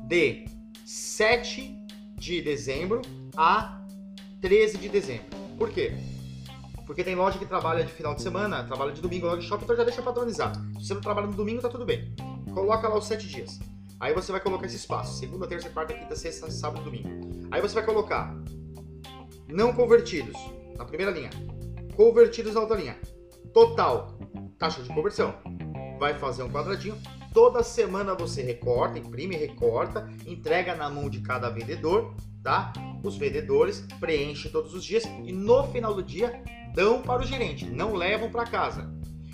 [0.07, 0.45] de
[0.85, 1.75] 7
[2.15, 3.01] de dezembro
[3.35, 3.81] a
[4.41, 5.25] 13 de dezembro.
[5.57, 5.93] Por quê?
[6.85, 9.63] Porque tem loja que trabalha de final de semana, trabalha de domingo, loja de shopping,
[9.63, 10.59] então já deixa padronizado.
[10.79, 12.13] Se você não trabalha no domingo, tá tudo bem.
[12.53, 13.59] Coloca lá os 7 dias.
[14.01, 17.47] Aí você vai colocar esse espaço: segunda, terça, quarta, quinta, sexta, sábado, domingo.
[17.51, 18.35] Aí você vai colocar
[19.47, 20.35] não convertidos
[20.75, 21.29] na primeira linha,
[21.95, 22.99] convertidos na outra linha.
[23.53, 24.17] Total,
[24.57, 25.35] taxa de conversão.
[25.99, 26.97] Vai fazer um quadradinho.
[27.31, 32.73] Toda semana você recorta, imprime, recorta, entrega na mão de cada vendedor, tá?
[33.03, 37.69] Os vendedores preenchem todos os dias e no final do dia dão para o gerente,
[37.69, 38.91] não levam para casa.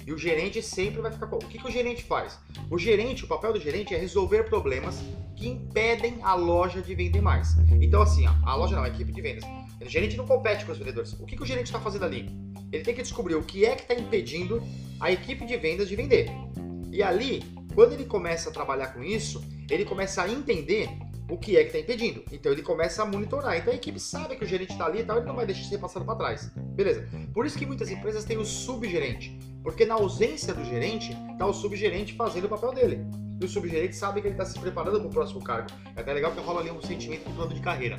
[0.08, 1.26] E o gerente sempre vai ficar.
[1.26, 2.40] O que, que o gerente faz?
[2.72, 5.04] O gerente, o papel do gerente é resolver problemas
[5.36, 7.58] que impedem a loja de vender mais.
[7.82, 9.44] Então, assim, a loja não, a equipe de vendas.
[9.82, 11.12] O gerente não compete com os vendedores.
[11.20, 12.30] O que, que o gerente está fazendo ali?
[12.72, 14.64] Ele tem que descobrir o que é que está impedindo
[15.02, 16.32] a equipe de vendas de vender.
[16.90, 17.44] E ali,
[17.76, 20.90] quando ele começa a trabalhar com isso, ele começa a entender
[21.30, 22.24] o que é que está impedindo.
[22.32, 23.58] Então ele começa a monitorar.
[23.58, 25.64] Então a equipe sabe que o gerente está ali e tal, ele não vai deixar
[25.64, 26.52] de ser passado para trás.
[26.56, 27.08] Beleza.
[27.34, 29.38] Por isso que muitas empresas têm o subgerente.
[29.64, 33.06] Porque na ausência do gerente, está o subgerente fazendo o papel dele.
[33.40, 35.70] E o subgerente sabe que ele está se preparando para o próximo cargo.
[35.96, 37.98] É até legal que rola ali um sentimento de plano de carreira.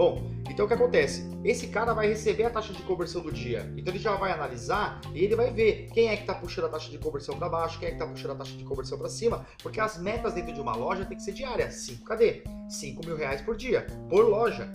[0.00, 1.30] Bom, então o que acontece?
[1.44, 3.70] Esse cara vai receber a taxa de conversão do dia.
[3.76, 6.68] Então ele já vai analisar e ele vai ver quem é que está puxando a
[6.70, 9.10] taxa de conversão para baixo, quem é que está puxando a taxa de conversão para
[9.10, 11.74] cima, porque as metas dentro de uma loja tem que ser diárias.
[11.74, 14.72] 5 KD, 5 mil reais por dia, por loja.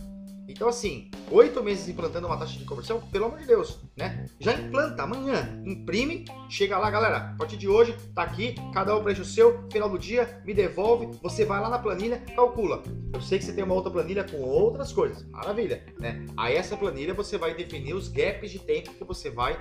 [0.47, 4.27] Então, assim, oito meses implantando uma taxa de conversão, pelo amor de Deus, né?
[4.39, 7.17] Já implanta amanhã, imprime, chega lá, galera.
[7.17, 10.53] A partir de hoje, tá aqui, cada um preenche o seu, final do dia, me
[10.53, 12.83] devolve, você vai lá na planilha, calcula.
[13.13, 16.25] Eu sei que você tem uma outra planilha com outras coisas, maravilha, né?
[16.37, 19.59] Aí essa planilha você vai definir os gaps de tempo que você vai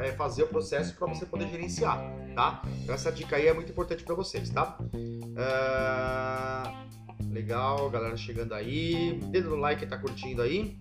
[0.00, 2.00] é, fazer o processo para você poder gerenciar,
[2.34, 2.62] tá?
[2.82, 4.78] Então essa dica aí é muito importante para vocês, tá?
[4.94, 7.03] Uh...
[7.30, 9.18] Legal, galera chegando aí.
[9.30, 10.78] Dedo no like, tá curtindo aí.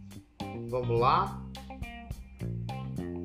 [0.69, 1.43] Vamos lá.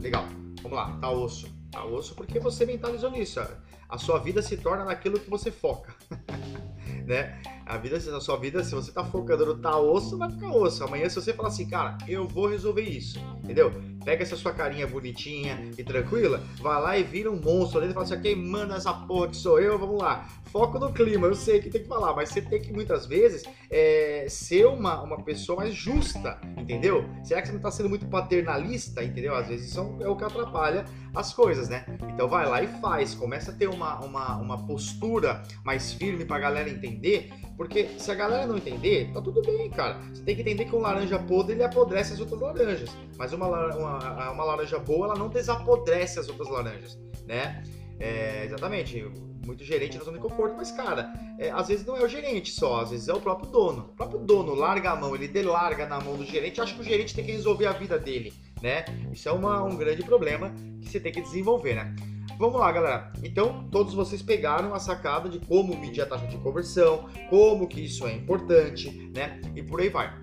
[0.01, 0.27] Legal.
[0.63, 0.99] Vamos lá.
[0.99, 1.49] Tá osso.
[1.71, 3.41] Tá osso porque você mentalizou nisso.
[3.89, 5.95] A sua vida se torna naquilo que você foca.
[7.09, 7.41] né?
[7.65, 10.85] A vida, a sua vida, se você tá focando no tá osso, vai ficar osso.
[10.85, 13.73] Amanhã, se você falar assim, cara, eu vou resolver isso, entendeu?
[14.09, 17.93] Pega essa sua carinha bonitinha e tranquila, vai lá e vira um monstro ali e
[17.93, 20.27] fala assim, quem manda essa porra que sou eu, vamos lá.
[20.47, 23.45] Foco no clima, eu sei que tem que falar, mas você tem que muitas vezes
[23.71, 27.05] é, ser uma, uma pessoa mais justa, entendeu?
[27.23, 29.35] Será que você não tá sendo muito paternalista, entendeu?
[29.35, 31.85] Às vezes isso é o que atrapalha as coisas, né?
[32.09, 36.39] Então vai lá e faz, começa a ter uma, uma, uma postura mais firme pra
[36.39, 39.99] galera entender porque se a galera não entender, tá tudo bem, cara.
[40.15, 42.89] Você tem que entender que um laranja podre ele apodrece as outras laranjas.
[43.19, 47.65] Mas uma, uma, uma laranja boa, ela não desapodrece as outras laranjas, né?
[47.99, 49.05] É, exatamente.
[49.45, 52.53] Muito gerente na zona de conforto, mas, cara, é, às vezes não é o gerente
[52.53, 53.91] só, às vezes é o próprio dono.
[53.93, 56.85] O próprio dono larga a mão, ele delarga na mão do gerente, acha que o
[56.85, 58.85] gerente tem que resolver a vida dele, né?
[59.11, 61.97] Isso é uma, um grande problema que você tem que desenvolver, né?
[62.39, 63.13] Vamos lá, galera.
[63.25, 67.81] Então, todos vocês pegaram a sacada de como medir a taxa de conversão, como que
[67.81, 69.41] isso é importante, né?
[69.57, 70.17] E por aí vai.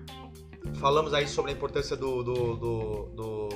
[0.76, 3.48] Falamos aí sobre a importância do, do, do, do,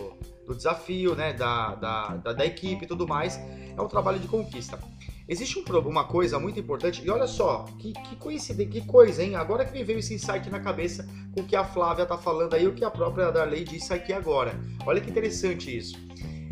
[0.46, 1.32] do desafio, né?
[1.32, 3.38] Da, da, da, da, equipe e tudo mais.
[3.38, 4.78] É um trabalho de conquista.
[5.26, 9.36] Existe um, uma coisa muito importante, e olha só, que, que coincidência, que coisa, hein?
[9.36, 12.52] Agora que me veio esse insight na cabeça com o que a Flávia tá falando
[12.52, 14.60] aí, o que a própria Darley disse aqui agora.
[14.84, 15.96] Olha que interessante isso.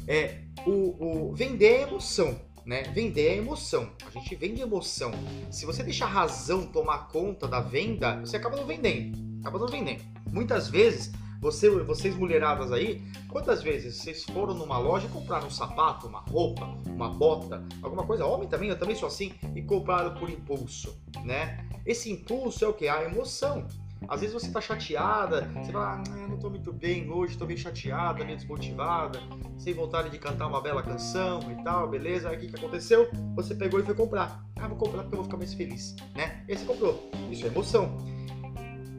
[0.06, 2.82] É, o, o vender é emoção, né?
[2.94, 3.90] Vender é emoção.
[4.06, 5.10] A gente vende emoção.
[5.50, 9.16] Se você deixar a razão tomar conta da venda, você acaba não vendendo.
[9.40, 10.04] Acaba não vendendo.
[10.30, 16.06] Muitas vezes, você, vocês mulheradas aí, quantas vezes vocês foram numa loja compraram um sapato,
[16.06, 18.26] uma roupa, uma bota, alguma coisa?
[18.26, 21.66] Homem também, eu também sou assim, e compraram por impulso, né?
[21.86, 22.88] Esse impulso é o que?
[22.88, 23.66] A emoção.
[24.06, 27.58] Às vezes você tá chateada, você fala, ah, não tô muito bem hoje, tô meio
[27.58, 29.18] chateada, meio desmotivada,
[29.58, 32.28] sem vontade de cantar uma bela canção e tal, beleza?
[32.28, 33.10] Aí o que, que aconteceu?
[33.34, 34.44] Você pegou e foi comprar.
[34.56, 36.44] Ah, vou comprar porque eu vou ficar mais feliz, né?
[36.48, 37.10] E aí você comprou.
[37.30, 37.96] Isso é emoção.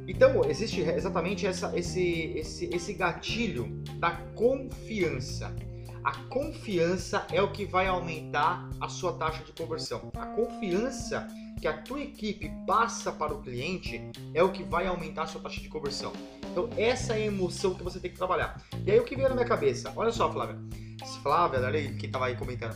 [0.08, 5.56] Então, existe exatamente essa, esse, esse, esse gatilho da confiança.
[6.04, 10.12] A confiança é o que vai aumentar a sua taxa de conversão.
[10.16, 11.28] A confiança
[11.60, 14.02] que a tua equipe passa para o cliente
[14.34, 16.14] é o que vai aumentar a sua taxa de conversão.
[16.52, 18.62] Então, essa é a emoção que você tem que trabalhar.
[18.86, 19.92] E aí, o que veio na minha cabeça?
[19.96, 20.58] Olha só, Flávia.
[21.22, 22.76] Flávia, olha aí, que estava aí comentando.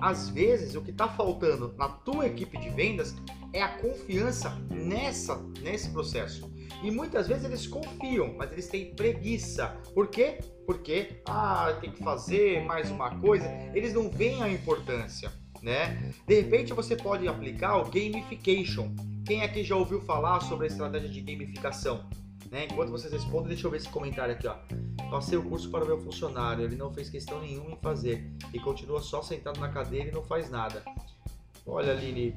[0.00, 3.14] Às vezes, o que está faltando na tua equipe de vendas
[3.52, 6.52] é a confiança nessa, nesse processo.
[6.82, 9.68] E muitas vezes eles confiam, mas eles têm preguiça.
[9.94, 10.38] Por quê?
[10.66, 13.46] Porque, ah, tem que fazer mais uma coisa.
[13.74, 15.32] Eles não veem a importância
[15.64, 16.12] né?
[16.26, 18.94] De repente você pode aplicar o gamification.
[19.26, 22.04] Quem aqui já ouviu falar sobre a estratégia de gamificação?
[22.50, 22.66] Né?
[22.70, 24.54] Enquanto vocês respondem, deixa eu ver esse comentário aqui, ó.
[25.10, 28.60] Passei o curso para o meu funcionário, ele não fez questão nenhuma em fazer e
[28.60, 30.82] continua só sentado na cadeira e não faz nada.
[31.66, 32.36] Olha, Aline,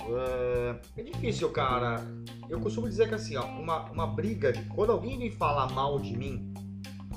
[0.00, 2.02] é, é difícil, cara.
[2.48, 5.98] Eu costumo dizer que assim, ó, uma, uma briga, de, quando alguém vem falar mal
[5.98, 6.54] de mim,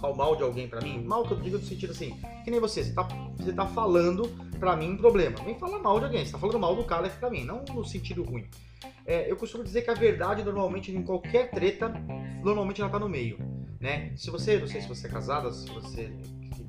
[0.02, 2.60] falar mal de alguém para mim, mal que eu digo no sentido assim, que nem
[2.60, 3.08] você, você tá,
[3.38, 5.38] você tá falando para mim um problema.
[5.43, 7.84] Vem falar mal de alguém, você tá falando mal do cara para mim, não no
[7.86, 8.48] sentido ruim.
[9.06, 11.89] É, eu costumo dizer que a verdade normalmente em qualquer treta,
[12.43, 13.38] normalmente ela tá no meio,
[13.80, 14.12] né?
[14.15, 16.12] Se você, não sei se você é casada, se você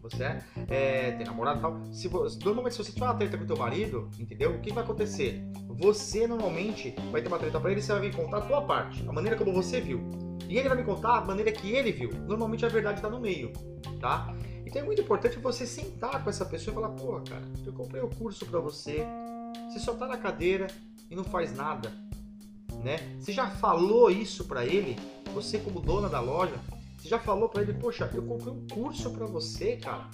[0.00, 1.92] você é, é, tem namorado e tal.
[1.92, 2.08] Se,
[2.42, 4.52] normalmente, se você tiver uma treta com teu marido, entendeu?
[4.52, 5.42] O que vai acontecer?
[5.78, 9.08] você normalmente vai ter uma treta para ele, você vai vir contar a tua parte,
[9.08, 10.00] a maneira como você viu.
[10.48, 12.10] E ele vai me contar a maneira que ele viu.
[12.26, 13.52] Normalmente a verdade está no meio,
[14.00, 14.34] tá?
[14.68, 18.02] Então é muito importante você sentar com essa pessoa e falar: pô, cara, eu comprei
[18.02, 19.06] o curso para você,
[19.66, 20.66] você só tá na cadeira
[21.10, 21.90] e não faz nada,
[22.84, 22.98] né?
[23.18, 24.96] Você já falou isso para ele?
[25.32, 26.54] Você como dona da loja,
[26.98, 30.06] você já falou para ele: poxa, eu comprei um curso para você, cara.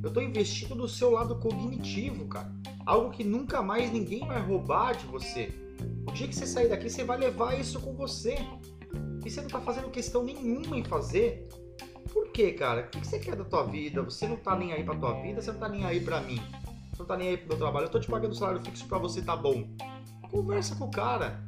[0.00, 2.52] Eu tô investindo no seu lado cognitivo, cara.
[2.86, 5.52] Algo que nunca mais ninguém vai roubar de você.
[6.08, 8.36] O dia que você sair daqui, você vai levar isso com você.
[9.24, 11.48] E você não tá fazendo questão nenhuma em fazer.
[12.36, 12.82] Quê, cara?
[12.82, 14.02] O que você quer da tua vida?
[14.02, 16.38] Você não tá nem aí pra tua vida, você não tá nem aí pra mim.
[16.90, 17.86] Você não tá nem aí pro meu trabalho.
[17.86, 19.66] Eu tô te pagando salário fixo pra você, tá bom.
[20.30, 21.42] Conversa com o cara.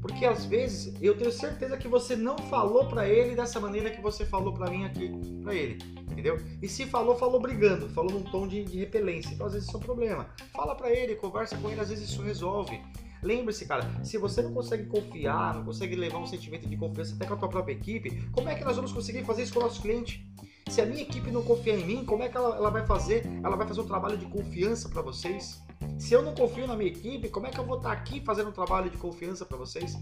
[0.00, 4.00] Porque às vezes eu tenho certeza que você não falou para ele dessa maneira que
[4.00, 5.10] você falou para mim aqui,
[5.42, 6.36] para ele, entendeu?
[6.62, 9.34] E se falou, falou brigando, falou num tom de, de repelência.
[9.34, 10.28] Então às vezes isso é um problema.
[10.52, 12.80] Fala para ele, conversa com ele, às vezes isso resolve.
[13.22, 17.26] Lembre-se, cara, se você não consegue confiar, não consegue levar um sentimento de confiança até
[17.26, 19.62] com a tua própria equipe, como é que nós vamos conseguir fazer isso com o
[19.62, 20.26] nosso cliente?
[20.68, 23.26] Se a minha equipe não confia em mim, como é que ela, ela vai fazer?
[23.42, 25.62] Ela vai fazer um trabalho de confiança para vocês?
[25.98, 28.50] Se eu não confio na minha equipe, como é que eu vou estar aqui fazendo
[28.50, 29.96] um trabalho de confiança para vocês?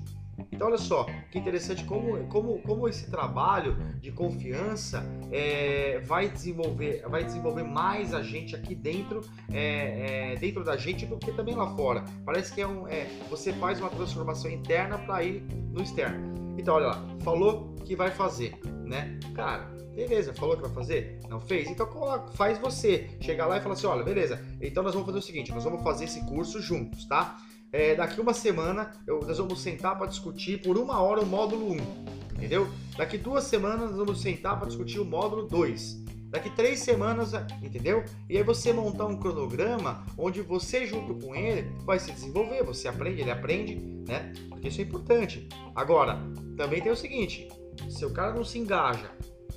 [0.52, 7.02] Então, olha só, que interessante como, como, como esse trabalho de confiança é, vai, desenvolver,
[7.08, 9.20] vai desenvolver mais a gente aqui dentro,
[9.52, 12.04] é, é, dentro da gente do que também lá fora.
[12.24, 16.34] Parece que é um, é, você faz uma transformação interna para ir no externo.
[16.58, 19.18] Então, olha lá, falou que vai fazer, né?
[19.34, 21.18] Cara, beleza, falou que vai fazer?
[21.28, 21.68] Não fez?
[21.68, 21.88] Então
[22.34, 23.10] faz você.
[23.20, 25.82] Chega lá e fala assim: olha, beleza, então nós vamos fazer o seguinte: nós vamos
[25.82, 27.38] fazer esse curso juntos, tá?
[27.72, 31.72] É, daqui uma semana eu, nós vamos sentar para discutir por uma hora o módulo
[31.72, 31.76] 1,
[32.36, 32.68] entendeu?
[32.96, 36.04] Daqui duas semanas nós vamos sentar para discutir o módulo 2.
[36.28, 38.04] Daqui três semanas, entendeu?
[38.28, 42.88] E aí você montar um cronograma onde você junto com ele vai se desenvolver, você
[42.88, 43.76] aprende, ele aprende,
[44.06, 44.32] né?
[44.48, 45.48] Porque isso é importante.
[45.74, 46.18] Agora,
[46.56, 47.48] também tem o seguinte:
[47.88, 49.10] se o cara não se engaja,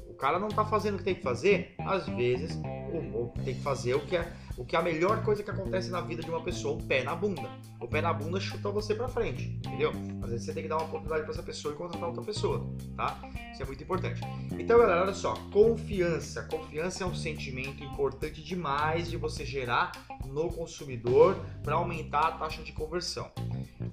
[0.08, 2.56] o cara não tá fazendo o que tem que fazer, às vezes
[2.94, 5.90] o, tem que fazer o que é o que é a melhor coisa que acontece
[5.90, 7.50] na vida de uma pessoa, o pé na bunda.
[7.80, 9.92] O pé na bunda chuta você para frente, entendeu?
[10.22, 12.70] Às vezes você tem que dar uma oportunidade para essa pessoa e contratar outra pessoa,
[12.94, 13.18] tá?
[13.54, 14.20] Isso é muito importante.
[14.60, 16.44] Então, galera, olha só, confiança.
[16.44, 19.94] Confiança é um sentimento importante demais de você gerar
[20.26, 23.32] no consumidor para aumentar a taxa de conversão.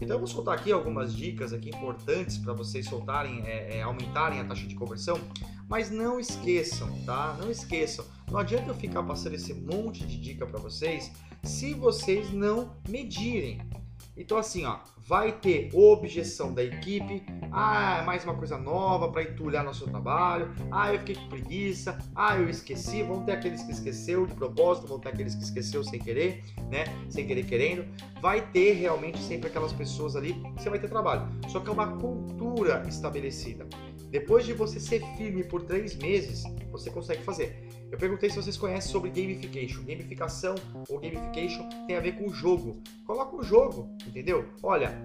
[0.00, 4.40] Então eu vou soltar aqui algumas dicas aqui importantes para vocês soltarem, é, é, aumentarem
[4.40, 5.18] a taxa de conversão,
[5.68, 7.36] mas não esqueçam, tá?
[7.38, 8.04] Não esqueçam.
[8.30, 11.12] Não adianta eu ficar passando esse monte de dica para vocês
[11.42, 13.60] se vocês não medirem.
[14.16, 19.22] Então assim, ó, vai ter objeção da equipe, ah, é mais uma coisa nova para
[19.22, 23.72] entulhar nosso trabalho, ah, eu fiquei com preguiça, ah, eu esqueci, vão ter aqueles que
[23.72, 27.84] esqueceu de propósito, vão ter aqueles que esqueceu sem querer, né, sem querer querendo,
[28.20, 31.98] vai ter realmente sempre aquelas pessoas ali você vai ter trabalho, só que é uma
[31.98, 33.66] cultura estabelecida.
[34.10, 37.75] Depois de você ser firme por três meses, você consegue fazer.
[37.90, 39.82] Eu perguntei se vocês conhecem sobre gamification.
[39.84, 40.54] Gamificação
[40.88, 42.82] ou gamification tem a ver com o jogo.
[43.04, 44.48] Coloca o jogo, entendeu?
[44.62, 44.96] Olha,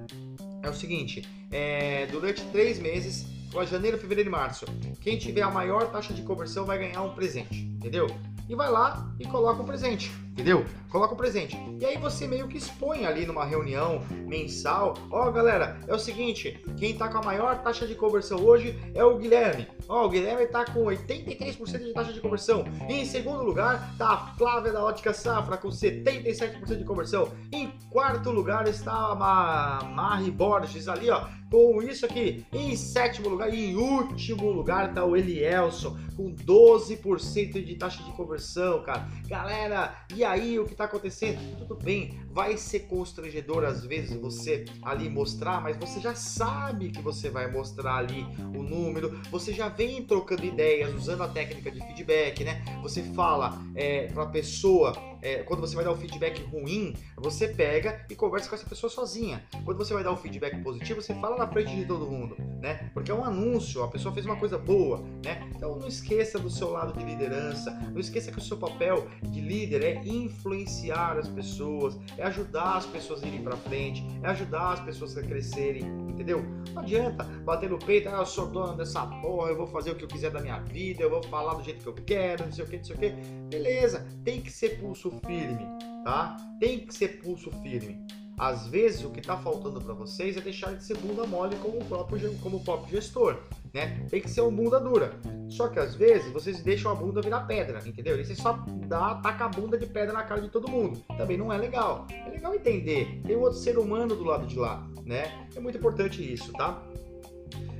[0.63, 3.25] é o seguinte: é, durante três meses,
[3.69, 4.65] janeiro, fevereiro e março,
[4.99, 8.07] quem tiver a maior taxa de conversão vai ganhar um presente, entendeu?
[8.51, 10.65] e vai lá e coloca o presente, entendeu?
[10.89, 11.57] Coloca o presente.
[11.79, 15.99] E aí você meio que expõe ali numa reunião mensal, ó oh, galera, é o
[15.99, 19.67] seguinte, quem tá com a maior taxa de conversão hoje é o Guilherme.
[19.87, 22.65] Ó, oh, o Guilherme tá com 83% de taxa de conversão.
[22.89, 27.29] E em segundo lugar tá a Flávia da Ótica Safra com 77% de conversão.
[27.51, 32.45] Em quarto lugar está a Mari Borges ali, ó, com isso aqui.
[32.53, 38.11] Em sétimo lugar e em último lugar está o Elielson com 12% de taxa de
[38.13, 39.07] conversão, cara.
[39.27, 41.39] Galera, e aí o que está acontecendo?
[41.57, 47.01] Tudo bem, vai ser constrangedor às vezes você ali mostrar, mas você já sabe que
[47.01, 51.79] você vai mostrar ali o número, você já vem trocando ideias usando a técnica de
[51.85, 52.63] feedback, né?
[52.81, 57.47] Você fala é, para a pessoa é, quando você vai dar um feedback ruim, você
[57.47, 59.43] pega e conversa com essa pessoa sozinha.
[59.63, 62.89] Quando você vai dar um feedback positivo, você fala na frente de todo mundo, né?
[62.93, 65.47] Porque é um anúncio, a pessoa fez uma coisa boa, né?
[65.55, 69.41] Então não esqueça do seu lado de liderança, não esqueça que o seu papel de
[69.41, 74.73] líder é influenciar as pessoas, é ajudar as pessoas a irem para frente, é ajudar
[74.73, 76.43] as pessoas a crescerem, entendeu?
[76.73, 79.95] Não adianta bater no peito, ah, eu sou dono dessa porra, eu vou fazer o
[79.95, 82.51] que eu quiser da minha vida, eu vou falar do jeito que eu quero, não
[82.51, 83.09] sei o que, não sei o que.
[83.49, 85.65] Beleza, tem que ser pulso firme,
[86.03, 86.37] tá?
[86.59, 88.05] Tem que ser pulso firme.
[88.37, 91.77] Às vezes o que está faltando para vocês é deixar de ser bunda mole como
[91.77, 93.37] o próprio, como o próprio gestor,
[93.71, 94.03] né?
[94.09, 95.13] Tem que ser um bunda dura.
[95.47, 98.19] Só que às vezes vocês deixam a bunda virar pedra, entendeu?
[98.19, 98.53] E você só
[98.87, 100.99] dá, taca a bunda de pedra na cara de todo mundo.
[101.17, 102.07] Também não é legal.
[102.09, 103.21] É legal entender.
[103.27, 105.47] Tem um outro ser humano do lado de lá, né?
[105.55, 106.81] É muito importante isso, tá?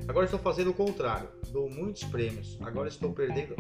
[0.08, 1.28] Agora estou fazendo o contrário.
[1.52, 2.60] Dou muitos prêmios.
[2.62, 3.56] Agora estou perdendo.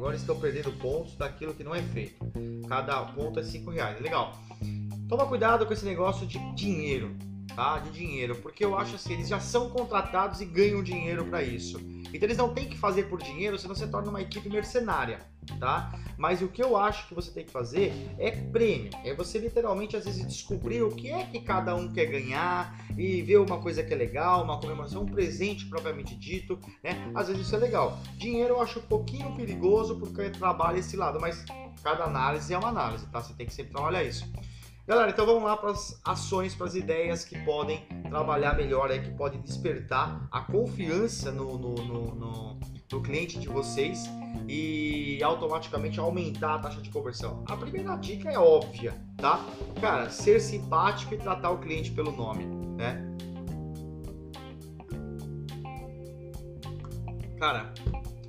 [0.00, 2.24] Agora estou perdendo pontos daquilo que não é feito.
[2.66, 4.00] Cada ponto é 5 reais.
[4.00, 4.34] Legal.
[5.06, 7.14] Toma cuidado com esse negócio de dinheiro,
[7.54, 7.78] tá?
[7.80, 11.78] De dinheiro, porque eu acho assim, eles já são contratados e ganham dinheiro para isso.
[12.12, 15.20] Então eles não têm que fazer por dinheiro, senão você torna uma equipe mercenária,
[15.58, 15.92] tá?
[16.16, 18.90] Mas o que eu acho que você tem que fazer é prêmio.
[19.04, 23.22] É você literalmente às vezes descobrir o que é que cada um quer ganhar e
[23.22, 27.10] ver uma coisa que é legal, uma comemoração, um presente propriamente dito, né?
[27.14, 27.98] Às vezes isso é legal.
[28.16, 31.44] Dinheiro eu acho um pouquinho perigoso porque trabalha esse lado, mas
[31.82, 33.22] cada análise é uma análise, tá?
[33.22, 34.30] Você tem que sempre trabalhar isso.
[34.90, 39.00] Galera, então vamos lá para as ações, para as ideias que podem trabalhar melhor, aí,
[39.00, 42.60] que podem despertar a confiança no, no, no, no,
[42.90, 44.10] no cliente de vocês
[44.48, 47.44] e automaticamente aumentar a taxa de conversão.
[47.48, 49.38] A primeira dica é óbvia, tá?
[49.80, 53.00] Cara, ser simpático e tratar o cliente pelo nome, né?
[57.38, 57.72] Cara,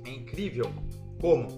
[0.04, 0.72] é incrível
[1.20, 1.48] como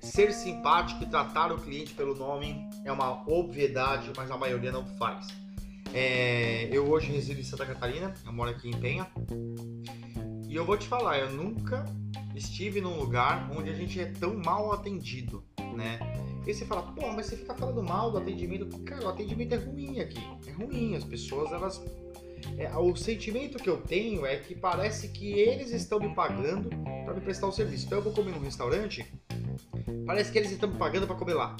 [0.00, 4.86] ser simpático e tratar o cliente pelo nome é uma obviedade, mas a maioria não
[4.96, 5.26] faz.
[5.92, 9.06] É, eu hoje resido em Santa Catarina, eu moro aqui em Penha.
[10.48, 11.84] E eu vou te falar, eu nunca
[12.34, 15.98] estive num lugar onde a gente é tão mal atendido, né?
[16.46, 18.66] E você fala, pô, mas você fica falando mal do atendimento.
[18.80, 20.22] Cara, o atendimento é ruim aqui.
[20.46, 21.84] É ruim, as pessoas, elas.
[22.56, 26.70] É, o sentimento que eu tenho é que parece que eles estão me pagando
[27.04, 27.86] para me prestar o um serviço.
[27.86, 29.04] Então eu vou comer num restaurante,
[30.06, 31.54] parece que eles estão me pagando para comer lá.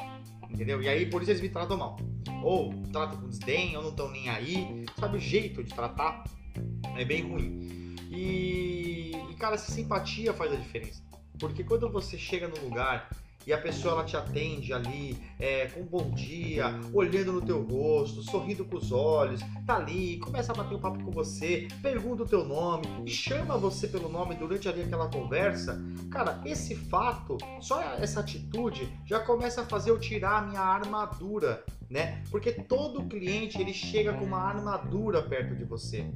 [0.50, 0.82] Entendeu?
[0.82, 1.96] E aí por isso eles me tratam mal.
[2.42, 4.86] Ou tratam com desdém, ou não estão nem aí.
[4.98, 6.24] Sabe o jeito de tratar?
[6.96, 7.96] É bem ruim.
[8.10, 11.02] E, e cara, essa simpatia faz a diferença.
[11.38, 13.08] Porque quando você chega no lugar
[13.48, 17.62] e a pessoa ela te atende ali é, com um bom dia, olhando no teu
[17.62, 22.24] rosto, sorrindo com os olhos, tá ali, começa a bater um papo com você, pergunta
[22.24, 27.38] o teu nome e chama você pelo nome durante ali aquela conversa, cara, esse fato,
[27.58, 32.22] só essa atitude já começa a fazer eu tirar a minha armadura, né?
[32.30, 36.06] Porque todo cliente ele chega com uma armadura perto de você.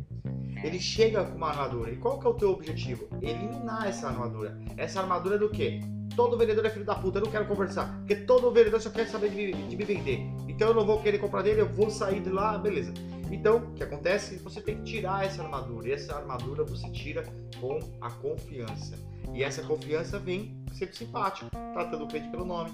[0.62, 1.91] Ele chega com uma armadura.
[1.91, 3.09] E qual que é o teu objetivo?
[3.22, 4.61] Eliminar essa armadura.
[4.76, 5.80] Essa armadura é do quê?
[6.14, 7.98] Todo vendedor é filho da puta, eu não quero conversar.
[7.98, 10.20] Porque todo vendedor só quer saber de de me, vender.
[10.48, 12.92] Então eu não vou querer comprar dele, eu vou sair de lá, beleza.
[13.30, 14.36] Então, o que acontece?
[14.36, 15.88] Você tem que tirar essa armadura.
[15.88, 17.24] E essa armadura você tira
[17.58, 18.94] com a confiança.
[19.32, 22.70] E essa confiança vem sendo simpático, tratando o cliente pelo nome.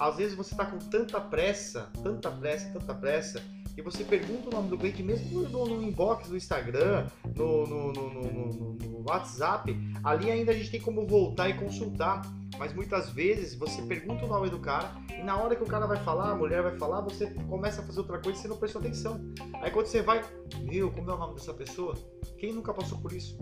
[0.00, 3.42] Às vezes você está com tanta pressa, tanta pressa, tanta pressa,
[3.76, 7.06] e você pergunta o nome do cliente, mesmo no, no inbox do Instagram,
[7.36, 12.22] no, no, no, WhatsApp, ali ainda a gente tem como voltar e consultar.
[12.62, 15.84] Mas muitas vezes você pergunta o nome do cara e na hora que o cara
[15.84, 18.56] vai falar, a mulher vai falar, você começa a fazer outra coisa e você não
[18.56, 19.20] prestou atenção.
[19.54, 20.22] Aí quando você vai,
[20.60, 21.96] meu, como é o nome dessa pessoa?
[22.38, 23.36] Quem nunca passou por isso?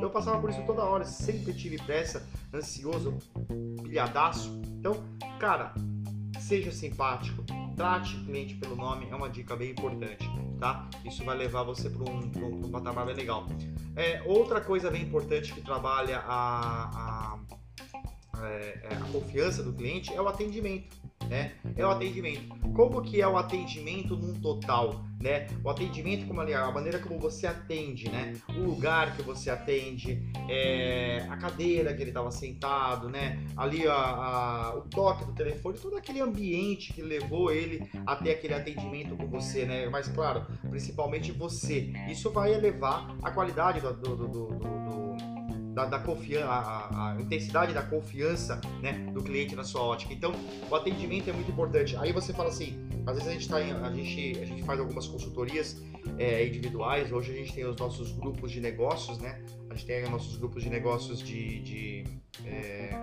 [0.00, 3.18] Eu passava por isso toda hora, sempre tive pressa, ansioso,
[3.82, 4.62] pilhadaço.
[4.64, 4.94] Então,
[5.38, 5.74] cara,
[6.40, 7.44] seja simpático,
[7.76, 10.26] trate o cliente pelo nome, é uma dica bem importante,
[10.58, 10.88] tá?
[11.04, 13.46] Isso vai levar você para um, um, um, patamar bem legal.
[13.94, 17.38] É, outra coisa bem importante que trabalha a, a,
[18.42, 20.96] é, é, a confiança do cliente é o atendimento
[21.28, 21.52] né?
[21.76, 22.56] É o atendimento.
[22.74, 25.46] Como que é o atendimento num total, né?
[25.64, 28.34] O atendimento, como ali, a maneira como você atende, né?
[28.50, 33.42] O lugar que você atende, é, a cadeira que ele estava sentado, né?
[33.56, 38.54] Ali a, a, o toque do telefone, todo aquele ambiente que levou ele até aquele
[38.54, 39.88] atendimento com você, né?
[39.88, 41.92] Mas claro, principalmente você.
[42.08, 45.35] Isso vai elevar a qualidade do, do, do, do
[45.76, 50.14] da, da confiança, a, intensidade da confiança né, do cliente na sua ótica.
[50.14, 50.32] Então,
[50.70, 51.94] o atendimento é muito importante.
[51.98, 54.80] Aí você fala assim, às vezes a gente, tá em, a gente, a gente faz
[54.80, 55.82] algumas consultorias
[56.16, 59.44] é, individuais, hoje a gente tem os nossos grupos de negócios, né?
[59.68, 62.04] A gente tem os nossos grupos de negócios de, de
[62.46, 62.96] é,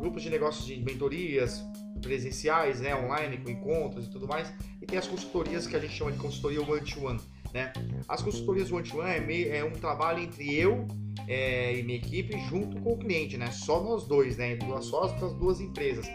[0.00, 1.62] grupos de negócios de mentorias
[2.00, 5.94] presenciais, né, online, com encontros e tudo mais, e tem as consultorias que a gente
[5.94, 7.20] chama de consultoria one-to-one.
[7.20, 7.72] -one, né?
[8.08, 10.86] As consultorias one-to-one -one é, é um trabalho entre eu
[11.28, 13.50] é, e minha equipe junto com o cliente, né?
[13.50, 14.58] Só nós dois, né?
[14.80, 16.06] Só as duas empresas.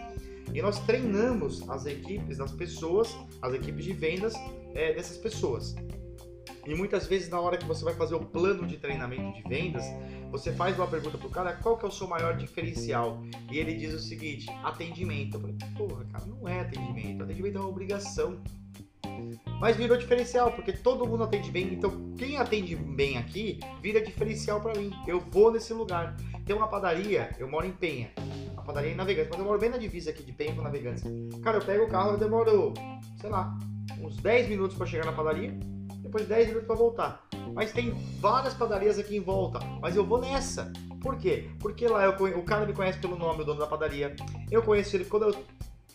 [0.52, 4.34] E nós treinamos as equipes das pessoas, as equipes de vendas
[4.74, 5.74] é, dessas pessoas.
[6.66, 9.84] E muitas vezes na hora que você vai fazer o plano de treinamento de vendas,
[10.30, 13.22] você faz uma pergunta pro cara, qual que é o seu maior diferencial?
[13.50, 15.36] E ele diz o seguinte, atendimento.
[15.36, 18.42] Eu falei, porra, cara, não é atendimento, atendimento é uma obrigação.
[19.60, 21.74] Mas virou diferencial, porque todo mundo atende bem.
[21.74, 24.92] Então, quem atende bem aqui vira diferencial para mim.
[25.06, 26.16] Eu vou nesse lugar.
[26.44, 28.10] Tem uma padaria, eu moro em Penha.
[28.56, 30.62] A padaria é em Navegantes, mas eu moro bem na divisa aqui de Penha com
[30.62, 31.04] Navegantes.
[31.42, 32.74] Cara, eu pego o carro, eu demoro,
[33.20, 33.56] sei lá,
[34.00, 35.52] uns 10 minutos para chegar na padaria,
[35.98, 37.28] depois 10 minutos para voltar.
[37.54, 40.72] Mas tem várias padarias aqui em volta, mas eu vou nessa.
[41.00, 41.50] Por quê?
[41.60, 44.14] Porque lá eu, o cara me conhece pelo nome, o dono da padaria.
[44.50, 45.44] Eu conheço ele quando eu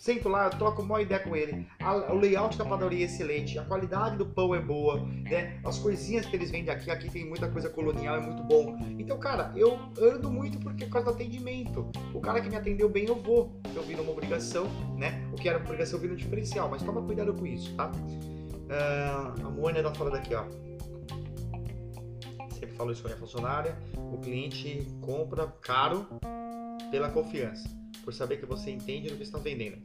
[0.03, 1.65] Sento lá, troco uma ideia com ele.
[2.11, 5.61] O layout da padaria é excelente, a qualidade do pão é boa, né?
[5.63, 8.77] As coisinhas que eles vendem aqui, aqui tem muita coisa colonial, é muito bom.
[8.99, 11.89] Então, cara, eu ando muito porque por causa do atendimento.
[12.13, 13.55] O cara que me atendeu bem, eu vou.
[13.73, 14.65] Eu viro uma obrigação,
[14.97, 15.25] né?
[15.31, 16.67] O que era uma obrigação, eu viro um diferencial.
[16.69, 17.89] Mas toma cuidado com isso, tá?
[17.89, 20.43] Uh, a Mônia tá falando aqui, ó
[22.59, 23.77] sempre falo isso com a minha funcionária,
[24.11, 26.07] o cliente compra caro
[26.91, 29.77] pela confiança por saber que você entende do que está vendendo.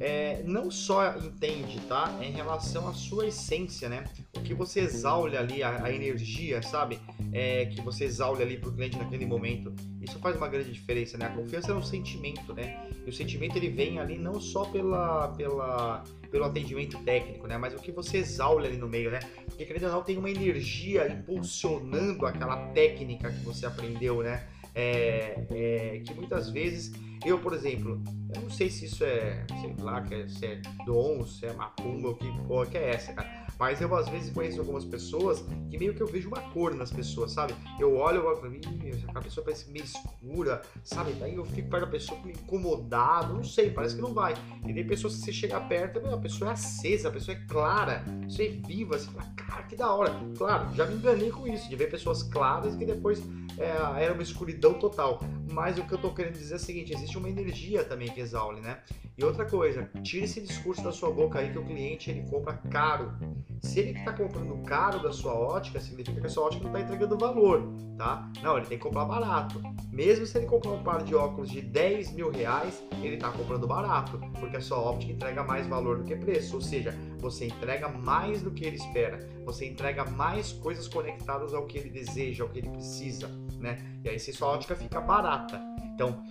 [0.00, 2.16] É, não só entende, tá?
[2.20, 4.04] É em relação à sua essência, né?
[4.36, 7.00] O que você exaule ali, a, a energia, sabe?
[7.32, 9.74] É, que você exaule ali para o cliente naquele momento.
[10.00, 11.26] Isso faz uma grande diferença, né?
[11.26, 12.88] A confiança é um sentimento, né?
[13.04, 17.58] E o sentimento ele vem ali não só pela, pela, pelo atendimento técnico, né?
[17.58, 19.18] Mas o que você exaule ali no meio, né?
[19.46, 24.46] Porque, querendo ou não, tem uma energia impulsionando aquela técnica que você aprendeu, né?
[24.74, 26.92] É, é, que muitas vezes
[27.24, 28.00] eu, por exemplo,
[28.34, 32.16] eu não sei se isso é, sei lá, se é dom, se é macumba, o
[32.16, 33.47] que porra que é essa, cara.
[33.58, 36.90] Mas eu às vezes conheço algumas pessoas que meio que eu vejo uma cor nas
[36.90, 37.54] pessoas, sabe?
[37.78, 41.12] Eu olho e falo a pessoa parece meio escura, sabe?
[41.14, 44.34] Daí eu fico perto da pessoa meio incomodado, não sei, parece que não vai.
[44.66, 48.04] E tem pessoas que você chega perto, a pessoa é acesa, a pessoa é clara,
[48.06, 50.14] a pessoa é viva, você fala, cara, que da hora.
[50.36, 53.22] Claro, já me enganei com isso, de ver pessoas claras que depois
[53.58, 55.20] é, era uma escuridão total.
[55.50, 58.20] Mas o que eu tô querendo dizer é o seguinte: existe uma energia também que
[58.20, 58.80] exaule, né?
[59.16, 62.54] E outra coisa, tire esse discurso da sua boca aí que o cliente ele compra
[62.70, 63.12] caro.
[63.60, 66.80] Se ele está comprando caro da sua ótica, significa que a sua ótica não está
[66.80, 68.30] entregando valor, tá?
[68.42, 69.60] Não, ele tem que comprar barato.
[69.90, 73.66] Mesmo se ele comprar um par de óculos de 10 mil reais, ele está comprando
[73.66, 76.56] barato, porque a sua óptica entrega mais valor do que preço.
[76.56, 81.66] Ou seja, você entrega mais do que ele espera, você entrega mais coisas conectadas ao
[81.66, 83.28] que ele deseja, ao que ele precisa,
[83.58, 83.78] né?
[84.04, 85.60] E aí se sua ótica fica barata.
[85.94, 86.22] Então,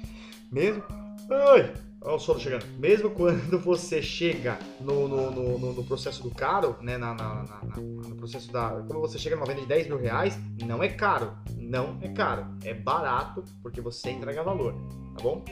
[0.51, 0.83] mesmo.
[1.29, 1.86] Ai!
[2.01, 2.65] Olha o sono chegando.
[2.77, 6.97] Mesmo quando você chega no, no, no, no processo do caro, né?
[6.97, 8.69] Na, na, na, no processo da.
[8.87, 11.35] Quando você chega numa venda de 10 mil reais, não é caro.
[11.55, 12.45] Não é caro.
[12.63, 14.73] É barato porque você entrega valor.
[15.15, 15.43] Tá bom?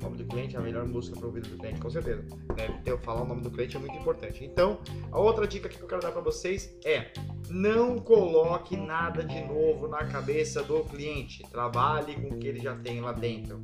[0.00, 2.22] O nome do cliente é a melhor música para ouvir do cliente, com certeza.
[2.56, 2.80] Né?
[2.84, 4.44] Ter, falar o nome do cliente é muito importante.
[4.44, 4.80] Então,
[5.10, 7.12] a outra dica que eu quero dar para vocês é:
[7.48, 11.42] não coloque nada de novo na cabeça do cliente.
[11.50, 13.62] Trabalhe com o que ele já tem lá dentro.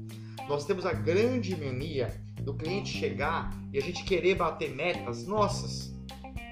[0.51, 5.94] Nós temos a grande mania do cliente chegar e a gente querer bater metas nossas.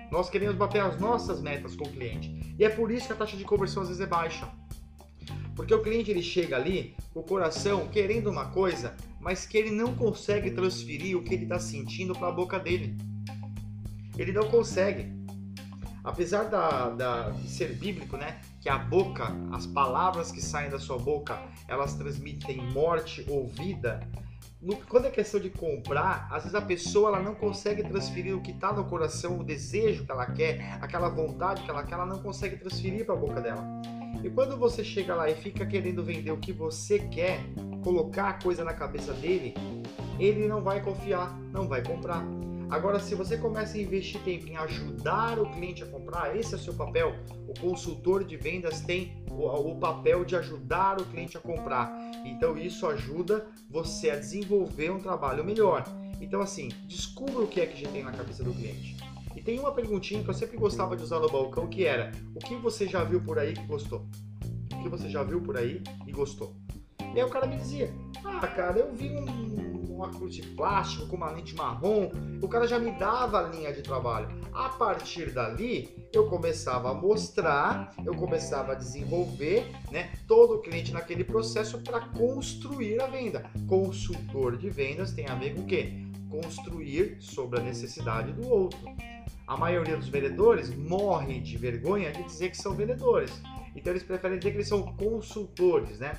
[0.09, 2.55] Nós queremos bater as nossas metas com o cliente.
[2.57, 4.49] E é por isso que a taxa de conversão às vezes é baixa.
[5.57, 9.73] Porque o cliente ele chega ali com o coração querendo uma coisa, mas que ele
[9.73, 12.97] não consegue transferir o que ele está sentindo para a boca dele.
[14.17, 15.13] Ele não consegue.
[16.05, 20.79] Apesar da, da, de ser bíblico, né, que a boca, as palavras que saem da
[20.79, 24.01] sua boca, elas transmitem morte ou vida.
[24.61, 28.41] No, quando é questão de comprar, às vezes a pessoa ela não consegue transferir o
[28.41, 32.07] que está no coração, o desejo que ela quer, aquela vontade que ela quer, ela
[32.07, 33.65] não consegue transferir para a boca dela.
[34.23, 37.41] E quando você chega lá e fica querendo vender o que você quer,
[37.85, 39.55] colocar a coisa na cabeça dele,
[40.19, 42.27] ele não vai confiar, não vai comprar.
[42.71, 46.57] Agora, se você começa a investir tempo em ajudar o cliente a comprar, esse é
[46.57, 47.15] o seu papel.
[47.49, 51.91] O consultor de vendas tem o, papel de ajudar o cliente a comprar.
[52.27, 55.83] Então, isso ajuda você a desenvolver um trabalho melhor.
[56.21, 58.97] Então, assim, descubra o que é que já tem na cabeça do cliente.
[59.35, 62.39] E tem uma perguntinha que eu sempre gostava de usar no balcão, que era: o
[62.39, 64.05] que você já viu por aí que gostou?
[64.75, 66.55] O que você já viu por aí e gostou?
[67.15, 67.95] E aí o cara me dizia:
[68.25, 72.11] Ah, cara, eu vi um, um óculos de plástico com uma lente marrom.
[72.41, 74.29] O cara já me dava a linha de trabalho.
[74.53, 80.93] A partir dali, eu começava a mostrar, eu começava a desenvolver, né, todo o cliente
[80.93, 83.51] naquele processo para construir a venda.
[83.67, 85.93] Consultor de vendas tem a ver com o quê?
[86.31, 88.79] Construir sobre a necessidade do outro.
[89.47, 93.33] A maioria dos vendedores morre de vergonha de dizer que são vendedores.
[93.75, 96.13] Então eles preferem dizer que eles são consultores, né?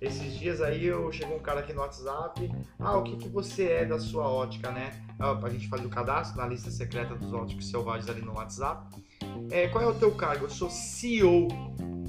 [0.00, 3.64] Esses dias aí eu chegou um cara aqui no WhatsApp, ah, o que, que você
[3.64, 5.04] é da sua ótica, né?
[5.18, 9.02] Ah, a gente faz o cadastro na lista secreta dos óticos selvagens ali no WhatsApp.
[9.50, 10.44] é, qual é o teu cargo?
[10.44, 11.48] Eu sou CEO,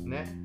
[0.03, 0.44] né?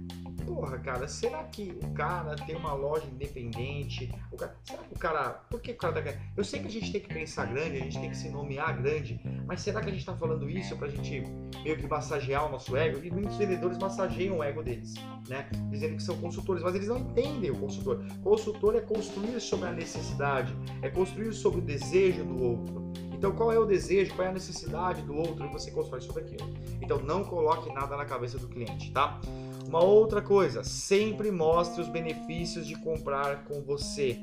[0.51, 4.13] Porra, cara, será que o cara tem uma loja independente?
[4.33, 5.31] O cara, será que o cara.
[5.49, 6.13] Por que o cara tá.
[6.37, 8.83] Eu sei que a gente tem que pensar grande, a gente tem que se nomear
[8.83, 11.23] grande, mas será que a gente tá falando isso pra gente
[11.63, 12.99] meio que massagear o nosso ego?
[13.05, 14.95] E muitos vendedores massageiam o ego deles,
[15.29, 15.49] né?
[15.71, 18.05] Dizendo que são consultores, mas eles não entendem o consultor.
[18.23, 22.91] Consultor é construir sobre a necessidade, é construir sobre o desejo do outro.
[23.13, 26.23] Então, qual é o desejo, qual é a necessidade do outro e você constrói sobre
[26.23, 26.51] aquilo.
[26.81, 29.21] Então, não coloque nada na cabeça do cliente, tá?
[29.71, 34.19] Uma outra coisa, sempre mostre os benefícios de comprar com você.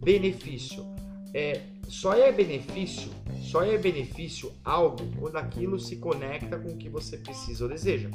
[0.00, 0.84] Benefício.
[1.32, 3.08] É, só é benefício,
[3.40, 8.10] só é benefício algo quando aquilo se conecta com o que você precisa ou deseja,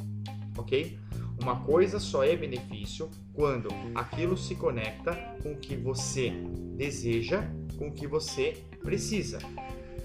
[0.58, 0.98] ok?
[1.40, 6.30] Uma coisa só é benefício quando aquilo se conecta com o que você
[6.76, 7.42] deseja,
[7.78, 9.38] com o que você precisa.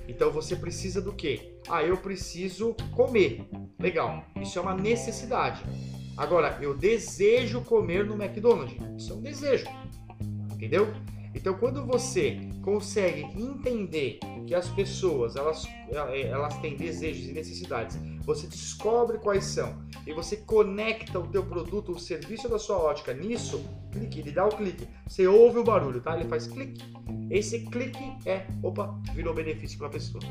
[0.08, 1.52] Então você precisa do quê?
[1.68, 3.46] Ah, eu preciso comer.
[3.78, 4.24] Legal.
[4.42, 5.62] Isso é uma necessidade.
[6.18, 8.76] Agora, eu desejo comer no McDonald's.
[8.98, 9.66] Isso é um desejo.
[10.54, 10.94] Entendeu?
[11.34, 18.48] Então, quando você consegue entender que as pessoas elas, elas têm desejos e necessidades, você
[18.48, 23.64] descobre quais são e você conecta o teu produto, o serviço da sua ótica nisso,
[23.92, 24.88] clique, ele dá o clique.
[25.08, 26.16] Você ouve o barulho, tá?
[26.20, 26.82] Ele faz clique.
[27.30, 30.24] Esse clique é, opa, virou benefício para a pessoa.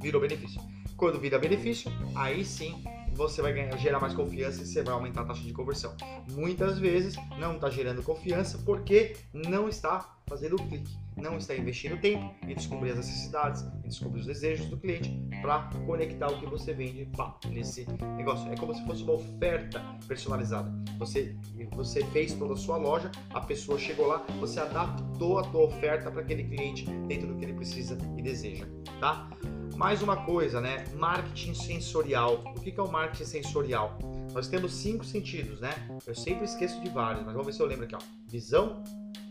[0.00, 0.60] Virou benefício.
[0.96, 2.82] Quando vira benefício, aí sim
[3.14, 5.94] você vai ganhar, gerar mais confiança e você vai aumentar a taxa de conversão.
[6.30, 12.00] Muitas vezes não está gerando confiança porque não está fazendo o clique, não está investindo
[12.00, 15.10] tempo em descobrir as necessidades, em descobrir os desejos do cliente
[15.42, 17.86] para conectar o que você vende pá, nesse
[18.16, 18.50] negócio.
[18.50, 20.72] É como se fosse uma oferta personalizada.
[20.98, 21.36] Você,
[21.72, 26.10] você fez toda a sua loja, a pessoa chegou lá, você adaptou a tua oferta
[26.10, 28.66] para aquele cliente dentro do que ele precisa e deseja,
[29.00, 29.28] tá?
[29.76, 30.84] Mais uma coisa, né?
[30.94, 32.42] Marketing sensorial.
[32.56, 33.98] O que é o marketing sensorial?
[34.32, 35.72] Nós temos cinco sentidos, né?
[36.06, 37.98] Eu sempre esqueço de vários, mas vamos ver se eu lembro aqui, ó.
[38.28, 38.82] Visão,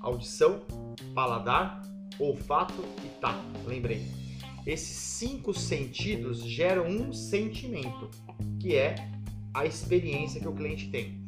[0.02, 0.62] audição,
[1.16, 1.82] paladar,
[2.20, 3.44] olfato e tato.
[3.66, 4.06] Lembrei.
[4.66, 8.10] Esses cinco sentidos geram um sentimento,
[8.60, 8.96] que é
[9.54, 11.24] a experiência que o cliente tem.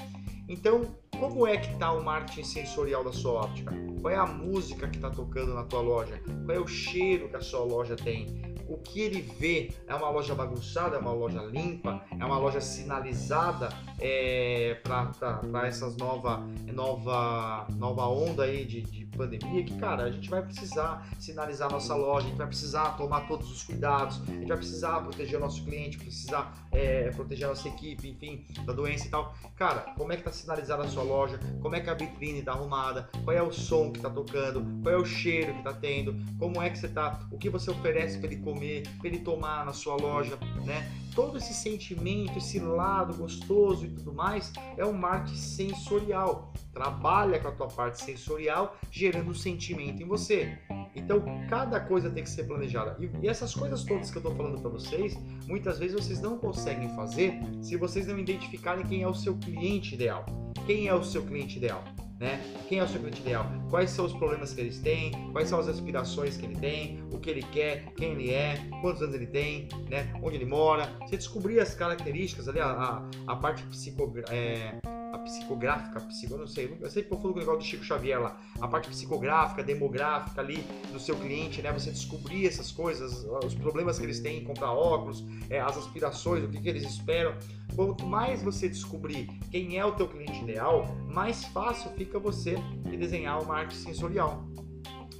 [0.47, 3.73] Então, como é que está o marketing sensorial da sua óptica?
[4.01, 6.21] Qual é a música que está tocando na tua loja?
[6.45, 8.42] Qual é o cheiro que a sua loja tem?
[8.67, 12.61] O que ele vê é uma loja bagunçada, é uma loja limpa, é uma loja
[12.61, 13.69] sinalizada
[14.05, 20.29] é, para essas nova, nova, nova onda aí de, de pandemia, que cara, a gente
[20.29, 24.47] vai precisar sinalizar nossa loja, a gente vai precisar tomar todos os cuidados, a gente
[24.47, 29.07] vai precisar proteger o nosso cliente, precisar é, proteger a nossa equipe, enfim, da doença
[29.07, 29.33] e tal.
[29.55, 31.39] Cara, como é que tá sinalizada a sua loja?
[31.61, 33.09] Como é que a vitrine tá arrumada?
[33.23, 34.65] Qual é o som que tá tocando?
[34.81, 36.13] Qual é o cheiro que tá tendo?
[36.37, 37.25] Como é que você tá?
[37.31, 40.91] O que você oferece para ele comer, para ele tomar na sua loja, né?
[41.15, 46.53] Todo esse sentimento, esse lado gostoso tudo mais é um marketing sensorial.
[46.73, 50.57] Trabalha com a tua parte sensorial, gerando sentimento em você.
[50.95, 52.97] Então, cada coisa tem que ser planejada.
[53.21, 55.15] E essas coisas todas que eu estou falando para vocês,
[55.47, 59.95] muitas vezes vocês não conseguem fazer se vocês não identificarem quem é o seu cliente
[59.95, 60.25] ideal.
[60.65, 61.83] Quem é o seu cliente ideal?
[62.19, 62.39] Né?
[62.69, 63.45] Quem é o seu cliente ideal?
[63.69, 65.11] Quais são os problemas que eles têm?
[65.31, 67.03] Quais são as aspirações que ele tem?
[67.11, 67.85] O que ele quer?
[67.95, 68.55] Quem ele é?
[68.81, 69.67] Quantos anos ele tem?
[69.89, 70.13] Né?
[70.21, 70.89] Onde ele mora?
[71.01, 74.33] Você descobrir as características ali, a, a, a parte psicográfica.
[74.33, 74.79] É,
[75.23, 78.67] psicográfica, psico, não sei, eu sei eu com o negócio do Chico Xavier lá, a
[78.67, 81.71] parte psicográfica, demográfica ali do seu cliente, né?
[81.71, 86.43] Você descobrir essas coisas, os problemas que eles têm em comprar óculos, é, as aspirações,
[86.43, 87.35] o que, que eles esperam.
[87.75, 92.97] Quanto mais você descobrir quem é o teu cliente ideal, mais fácil fica você de
[92.97, 94.45] desenhar o marketing sensorial.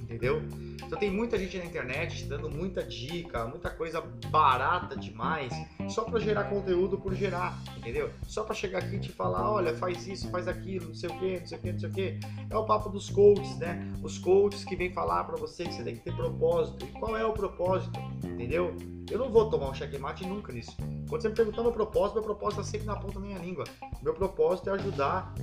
[0.04, 0.42] Entendeu?
[0.74, 5.50] Então tem muita gente na internet dando muita dica, muita coisa barata demais,
[5.88, 8.10] só para gerar conteúdo por gerar, entendeu?
[8.26, 11.18] Só para chegar aqui e te falar, olha, faz isso, faz aquilo, não sei o
[11.18, 12.20] que, não sei o que, não sei o que.
[12.50, 13.90] É o papo dos coaches, né?
[14.02, 16.84] Os coaches que vêm falar para você que você tem que ter propósito.
[16.84, 17.98] E qual é o propósito?
[18.22, 18.76] Entendeu?
[19.10, 20.76] Eu não vou tomar um checkmate nunca nisso.
[21.08, 23.64] Quando você me perguntar meu propósito, meu propósito está sempre na ponta da minha língua.
[24.02, 25.34] Meu propósito é ajudar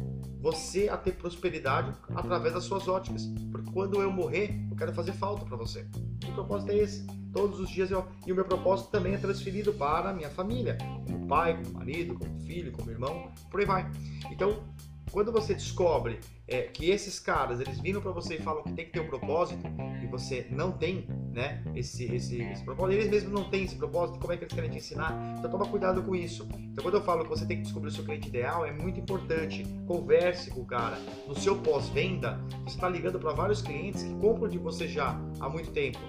[0.42, 3.28] você a ter prosperidade através das suas óticas.
[3.52, 5.86] Porque quando eu morrer, eu quero fazer falta para você.
[6.28, 7.06] O propósito é esse.
[7.32, 8.06] Todos os dias eu.
[8.26, 12.16] E o meu propósito também é transferido para a minha família, como pai, como marido,
[12.16, 13.92] como filho, como irmão, por aí vai.
[14.32, 14.64] Então,
[15.12, 18.86] quando você descobre é, que esses caras eles viram para você e falam que tem
[18.86, 19.62] que ter um propósito
[20.02, 24.20] e você não tem, né, esse, esse, esse propósito, eles mesmos não têm esse propósito,
[24.20, 25.36] como é que eles querem te ensinar?
[25.38, 26.48] Então toma cuidado com isso.
[26.72, 29.00] Então quando eu falo que você tem que descobrir o seu cliente ideal, é muito
[29.00, 29.66] importante.
[29.88, 30.98] Converse com o cara.
[31.28, 35.50] No seu pós-venda, você está ligando para vários clientes que compram de você já há
[35.50, 36.00] muito tempo.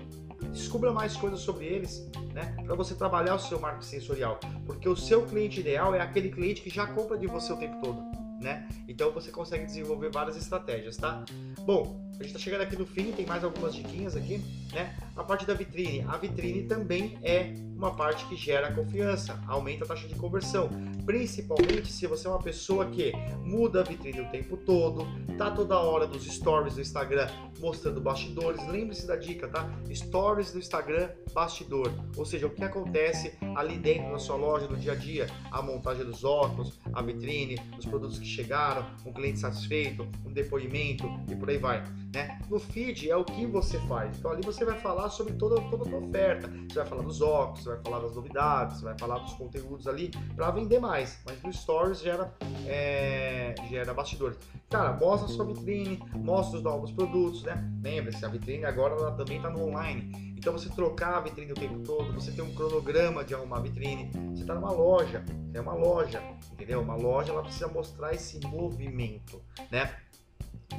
[0.53, 2.57] descubra mais coisas sobre eles, né?
[2.65, 6.63] Para você trabalhar o seu marketing sensorial, porque o seu cliente ideal é aquele cliente
[6.63, 8.03] que já compra de você o tempo todo,
[8.43, 8.69] né?
[8.89, 11.25] Então você consegue desenvolver várias estratégias, tá?
[11.65, 14.97] Bom, a gente está chegando aqui no fim, tem mais algumas diquinhas aqui, né?
[15.17, 16.05] A parte da vitrine.
[16.09, 20.71] A vitrine também é uma parte que gera confiança, aumenta a taxa de conversão.
[21.05, 23.13] Principalmente se você é uma pessoa que
[23.45, 25.07] muda a vitrine o tempo todo,
[25.37, 27.29] tá toda hora nos stories do Instagram
[27.63, 28.67] mostrando bastidores.
[28.67, 29.69] Lembre-se da dica, tá?
[29.93, 31.93] Stories do Instagram, bastidor.
[32.17, 35.63] Ou seja, o que acontece ali dentro da sua loja, no dia a dia, a
[35.63, 41.37] montagem dos óculos, a vitrine, os produtos que chegaram, um cliente satisfeito, um depoimento e
[41.37, 41.85] por aí vai.
[42.13, 42.39] Né?
[42.51, 44.19] No feed é o que você faz.
[44.19, 46.49] Então ali você vai falar sobre toda, toda a tua oferta.
[46.69, 49.87] Você vai falar dos óculos, você vai falar das novidades, você vai falar dos conteúdos
[49.87, 51.21] ali para vender mais.
[51.25, 52.33] Mas no Stories gera,
[52.67, 54.39] é, gera bastidores.
[54.71, 57.63] Cara, mostra a sua vitrine, mostra os novos produtos, né?
[57.83, 60.35] Lembre-se, a vitrine agora ela também está no online.
[60.37, 63.61] Então você trocar a vitrine o tempo todo, você tem um cronograma de arrumar a
[63.61, 66.21] vitrine, você está numa loja, é uma loja,
[66.53, 66.81] entendeu?
[66.81, 69.41] Uma loja ela precisa mostrar esse movimento,
[69.71, 69.95] né?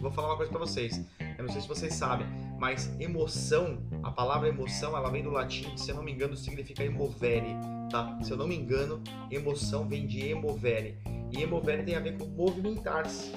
[0.02, 1.00] Vou falar uma coisa para vocês.
[1.38, 2.28] Eu não sei se vocês sabem,
[2.60, 6.84] mas emoção, a palavra emoção, ela vem do latim, se eu não me engano, significa
[6.84, 7.56] emovere,
[7.90, 8.18] tá?
[8.22, 10.98] Se eu não me engano, emoção vem de emovere.
[11.32, 13.32] E emovere tem a ver com movimentar-se.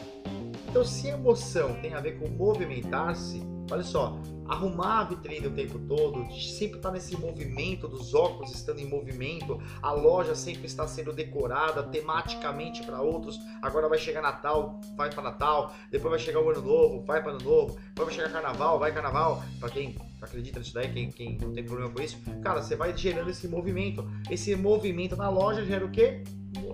[0.68, 3.40] Então, se emoção tem a ver com movimentar-se,
[3.70, 8.52] olha só, arrumar a vitrine o tempo todo, sempre estar tá nesse movimento dos óculos
[8.52, 13.38] estando em movimento, a loja sempre está sendo decorada tematicamente para outros.
[13.60, 17.32] Agora vai chegar Natal, vai para Natal, depois vai chegar o Ano Novo, vai para
[17.32, 19.42] Ano Novo, depois vai chegar Carnaval, vai Carnaval.
[19.58, 22.96] Para quem acredita nisso daí, quem, quem não tem problema com isso, cara, você vai
[22.96, 24.08] gerando esse movimento.
[24.30, 26.22] Esse movimento na loja gera o quê?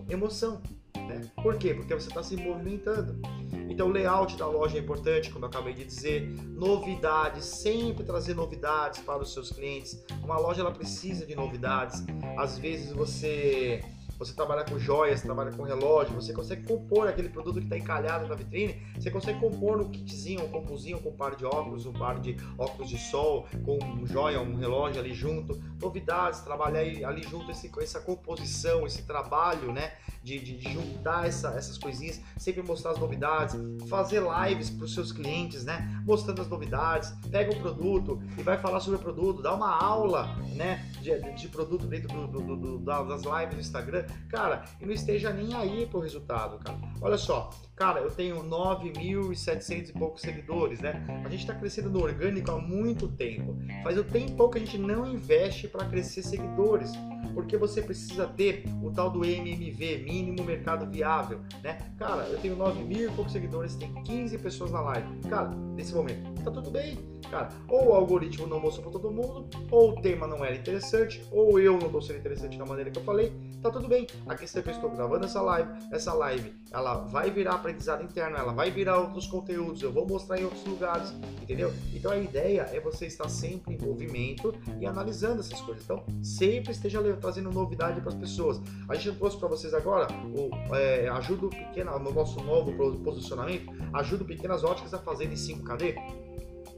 [0.08, 0.62] Emoção.
[1.08, 1.20] Né?
[1.42, 1.74] Por quê?
[1.74, 3.20] Porque você está se movimentando.
[3.68, 6.28] Então, o layout da loja é importante, como eu acabei de dizer.
[6.48, 10.04] Novidades, sempre trazer novidades para os seus clientes.
[10.22, 12.04] Uma loja ela precisa de novidades.
[12.36, 13.80] Às vezes você
[14.24, 18.28] você trabalha com joias, trabalha com relógio, você consegue compor aquele produto que está encalhado
[18.28, 21.92] na vitrine, você consegue compor no kitzinho, um compozinho, com um par de óculos, um
[21.92, 27.22] par de óculos de sol, com um joia, um relógio ali junto, novidades, trabalhar ali
[27.24, 29.92] junto esse, essa composição, esse trabalho, né,
[30.22, 33.56] de, de, de juntar essa, essas coisinhas, sempre mostrar as novidades,
[33.88, 38.58] fazer lives para os seus clientes, né, mostrando as novidades, pega um produto e vai
[38.58, 42.78] falar sobre o produto, dá uma aula, né, de, de produto dentro do, do, do,
[42.78, 46.78] das lives do Instagram, cara, e não esteja nem aí pro resultado, cara.
[47.00, 47.50] Olha só,
[47.82, 51.04] cara, eu tenho 9.700 e poucos seguidores, né?
[51.24, 53.56] A gente está crescendo no orgânico há muito tempo.
[53.82, 56.92] Faz o tempo que a gente não investe para crescer seguidores,
[57.34, 61.76] porque você precisa ter o tal do MMV, mínimo mercado viável, né?
[61.98, 65.08] Cara, eu tenho 9 mil e poucos seguidores, tem 15 pessoas na live.
[65.28, 66.98] Cara, nesse momento, tá tudo bem,
[67.30, 67.48] cara.
[67.68, 71.58] Ou o algoritmo não mostrou para todo mundo, ou o tema não era interessante, ou
[71.58, 74.06] eu não estou sendo interessante da maneira que eu falei, tá tudo bem.
[74.28, 78.04] A questão é que eu estou gravando essa live, essa live, ela vai virar aprendizado
[78.04, 81.72] interno, ela vai virar outros conteúdos, eu vou mostrar em outros lugares, entendeu?
[81.92, 85.82] Então a ideia é você estar sempre em movimento e analisando essas coisas.
[85.82, 88.60] Então, sempre esteja trazendo novidade para as pessoas.
[88.88, 94.24] A gente trouxe para vocês agora o é, ajuda pequeno, no nosso novo posicionamento, ajuda
[94.24, 95.96] pequenas óticas a fazerem 5KD.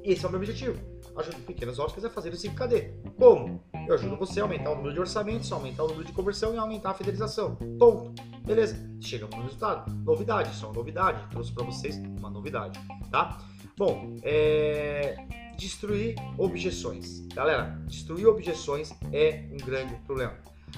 [0.03, 0.79] Esse é o meu objetivo.
[1.17, 3.15] Ajudo pequenas óticas a fazer o 5KD.
[3.17, 3.63] Como?
[3.89, 6.59] Eu ajudo você a aumentar o número de orçamentos, aumentar o número de conversão e
[6.59, 7.57] aumentar a fidelização.
[7.79, 8.13] Ponto.
[8.45, 8.77] Beleza.
[9.01, 9.91] Chegamos no resultado.
[10.05, 11.27] Novidade, só uma novidade.
[11.31, 12.79] Trouxe para vocês uma novidade,
[13.11, 13.39] tá?
[13.77, 15.17] Bom, é...
[15.57, 17.27] destruir objeções.
[17.29, 20.35] Galera, destruir objeções é um grande problema.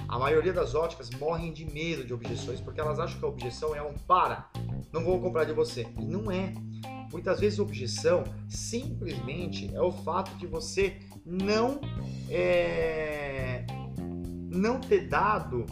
[0.07, 3.75] A maioria das óticas morrem de medo de objeções porque elas acham que a objeção
[3.75, 4.49] é um para,
[4.93, 5.87] não vou comprar de você.
[5.99, 6.53] E não é.
[7.11, 11.79] Muitas vezes objeção simplesmente é o fato de você não
[12.29, 13.65] é,
[14.49, 15.65] não ter dado,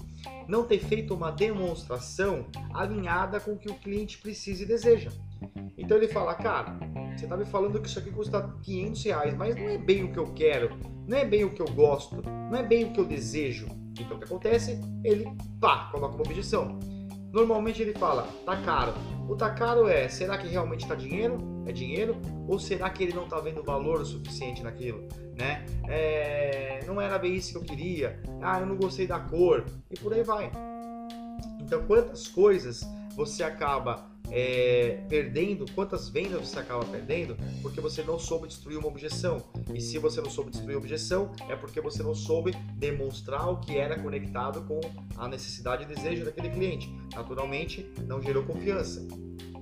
[0.47, 5.11] não ter feito uma demonstração alinhada com o que o cliente precisa e deseja.
[5.77, 6.77] Então ele fala, cara,
[7.15, 10.11] você está me falando que isso aqui custa 500 reais, mas não é bem o
[10.11, 10.69] que eu quero,
[11.07, 13.67] não é bem o que eu gosto, não é bem o que eu desejo.
[13.99, 14.79] Então o que acontece?
[15.03, 15.25] Ele,
[15.59, 16.79] pá, coloca uma objeção.
[17.31, 18.93] Normalmente ele fala, tá caro.
[19.27, 21.37] O tá caro é, será que realmente tá dinheiro?
[21.65, 22.15] É dinheiro?
[22.47, 25.07] Ou será que ele não tá vendo valor o suficiente naquilo?
[25.35, 25.65] Né?
[25.87, 28.19] É, não era bem isso que eu queria.
[28.41, 29.65] Ah, eu não gostei da cor.
[29.91, 30.51] E por aí vai.
[31.59, 32.83] Então, quantas coisas
[33.15, 38.87] você acaba é, perdendo, quantas vendas você acaba perdendo porque você não soube destruir uma
[38.87, 39.43] objeção.
[39.73, 43.59] E se você não soube destruir a objeção, é porque você não soube demonstrar o
[43.59, 44.79] que era conectado com
[45.17, 46.93] a necessidade e desejo daquele cliente.
[47.13, 49.05] Naturalmente, não gerou confiança.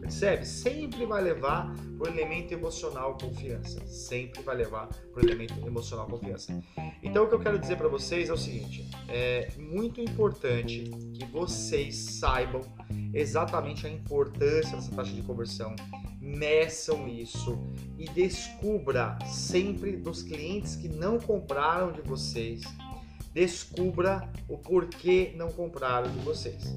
[0.04, 0.46] Percebe?
[0.46, 3.86] Sempre vai levar para o elemento emocional confiança.
[3.88, 6.62] Sempre vai levar para o elemento emocional confiança.
[7.02, 11.26] Então, o que eu quero dizer para vocês é o seguinte: é muito importante que
[11.26, 12.62] vocês saibam
[13.14, 15.74] exatamente a importância dessa taxa de conversão,
[16.20, 17.58] meçam isso
[17.98, 22.62] e descubra sempre dos clientes que não compraram de vocês,
[23.34, 26.76] descubra o porquê não compraram de vocês.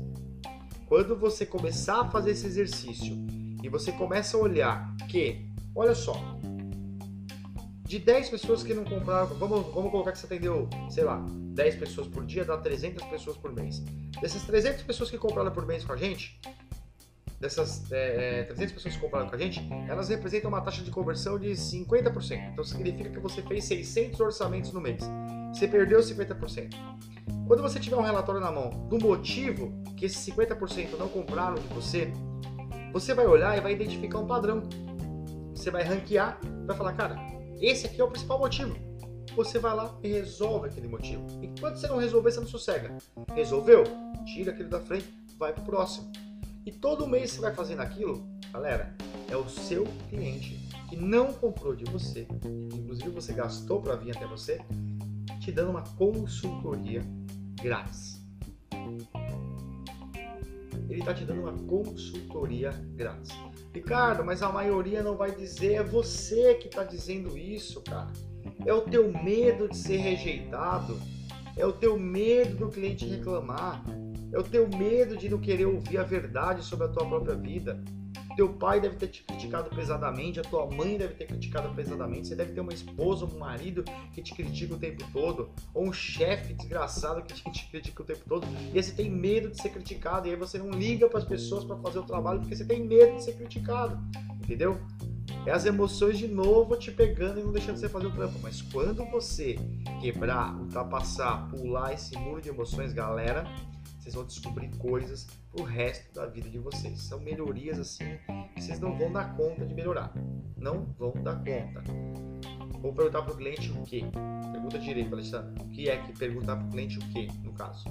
[0.87, 3.17] Quando você começar a fazer esse exercício
[3.63, 6.15] e você começa a olhar que, olha só,
[7.85, 11.75] de 10 pessoas que não compraram, vamos, vamos colocar que você atendeu, sei lá, 10
[11.77, 13.83] pessoas por dia, dá 300 pessoas por mês.
[14.21, 16.41] Dessas 300 pessoas que compraram por mês com a gente,
[17.41, 21.37] dessas é, 300 pessoas que compraram com a gente, elas representam uma taxa de conversão
[21.37, 22.53] de 50%.
[22.53, 25.01] Então significa que você fez 600 orçamentos no mês.
[25.57, 26.75] Você perdeu 50%.
[27.47, 31.67] Quando você tiver um relatório na mão do motivo que esses 50% não compraram de
[31.69, 32.13] você,
[32.93, 34.65] você vai olhar e vai identificar um padrão.
[35.55, 37.17] Você vai ranquear, vai falar, cara,
[37.59, 38.77] esse aqui é o principal motivo.
[39.35, 41.25] Você vai lá e resolve aquele motivo.
[41.43, 42.95] E quando você não resolver, você não sossega.
[43.35, 43.83] Resolveu?
[44.27, 46.13] Tira aquele da frente, vai pro próximo.
[46.67, 48.95] E todo mês você vai fazendo aquilo, galera,
[49.31, 52.27] é o seu cliente que não comprou de você,
[52.75, 54.61] inclusive você gastou para vir até você,
[55.47, 57.03] te dando uma consultoria
[57.63, 58.21] grátis.
[60.89, 63.31] Ele está te dando uma consultoria grátis.
[63.73, 68.13] Ricardo, mas a maioria não vai dizer, é você que está dizendo isso, cara.
[68.65, 70.99] É o teu medo de ser rejeitado,
[71.57, 73.85] é o teu medo do cliente reclamar,
[74.33, 77.81] é o teu medo de não querer ouvir a verdade sobre a tua própria vida.
[78.37, 82.37] Teu pai deve ter te criticado pesadamente, a tua mãe deve ter criticado pesadamente, você
[82.37, 86.55] deve ter uma esposa, um marido que te critica o tempo todo, ou um chefe
[86.55, 90.29] desgraçado que te critica o tempo todo, e aí você tem medo de ser criticado,
[90.29, 92.83] e aí você não liga para as pessoas para fazer o trabalho porque você tem
[92.83, 93.99] medo de ser criticado,
[94.43, 94.79] entendeu?
[95.45, 98.39] É as emoções de novo te pegando e não deixando você fazer o trampo.
[98.43, 99.57] Mas quando você
[100.01, 103.45] quebrar, ultrapassar, pular esse muro de emoções, galera,
[104.07, 107.03] vocês vão descobrir coisas pro resto da vida de vocês.
[107.03, 108.05] São melhorias assim
[108.55, 110.13] que vocês não vão dar conta de melhorar.
[110.57, 111.83] Não vão dar conta.
[112.81, 114.05] Vou perguntar pro cliente o quê?
[114.53, 115.61] Pergunta direito, Alexandre.
[115.61, 117.85] O que é que perguntar pro cliente o quê, no caso?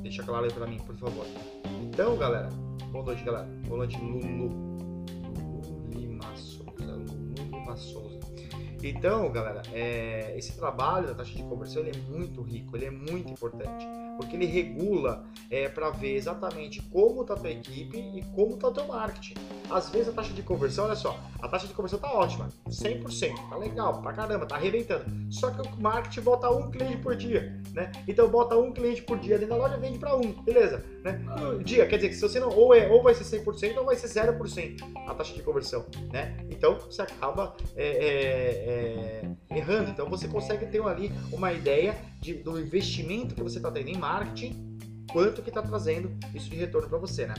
[0.00, 1.26] Deixa claro aí pra mim, por favor.
[1.82, 2.48] Então, galera,
[2.90, 3.46] boa noite, galera.
[3.66, 4.48] Boa noite, Lulu.
[5.36, 6.86] Lulu Lima Souza.
[6.86, 8.18] Lulu Lima Souza.
[8.82, 12.90] Então, galera, é, esse trabalho da taxa de conversão ele é muito rico, ele é
[12.90, 13.86] muito importante
[14.18, 18.66] porque ele regula é, para ver exatamente como está a tua equipe e como está
[18.66, 19.34] o teu marketing.
[19.70, 23.48] Às vezes a taxa de conversão, olha só, a taxa de conversão tá ótima, 100%,
[23.48, 25.04] tá legal, pra caramba, tá arrebentando.
[25.30, 27.92] Só que o marketing bota um cliente por dia, né?
[28.08, 30.84] Então bota um cliente por dia dentro da loja, vende para um, beleza?
[31.04, 31.20] Né?
[31.64, 33.94] Dia, quer dizer que se você não, ou, é, ou vai ser 100% ou vai
[33.94, 36.36] ser 0% a taxa de conversão, né?
[36.50, 39.90] Então você acaba é, é, é, errando.
[39.90, 43.96] Então você consegue ter ali uma ideia de, do investimento que você está tendo em
[43.96, 44.07] marketing,
[45.12, 47.34] quanto que está trazendo isso de retorno para você, né?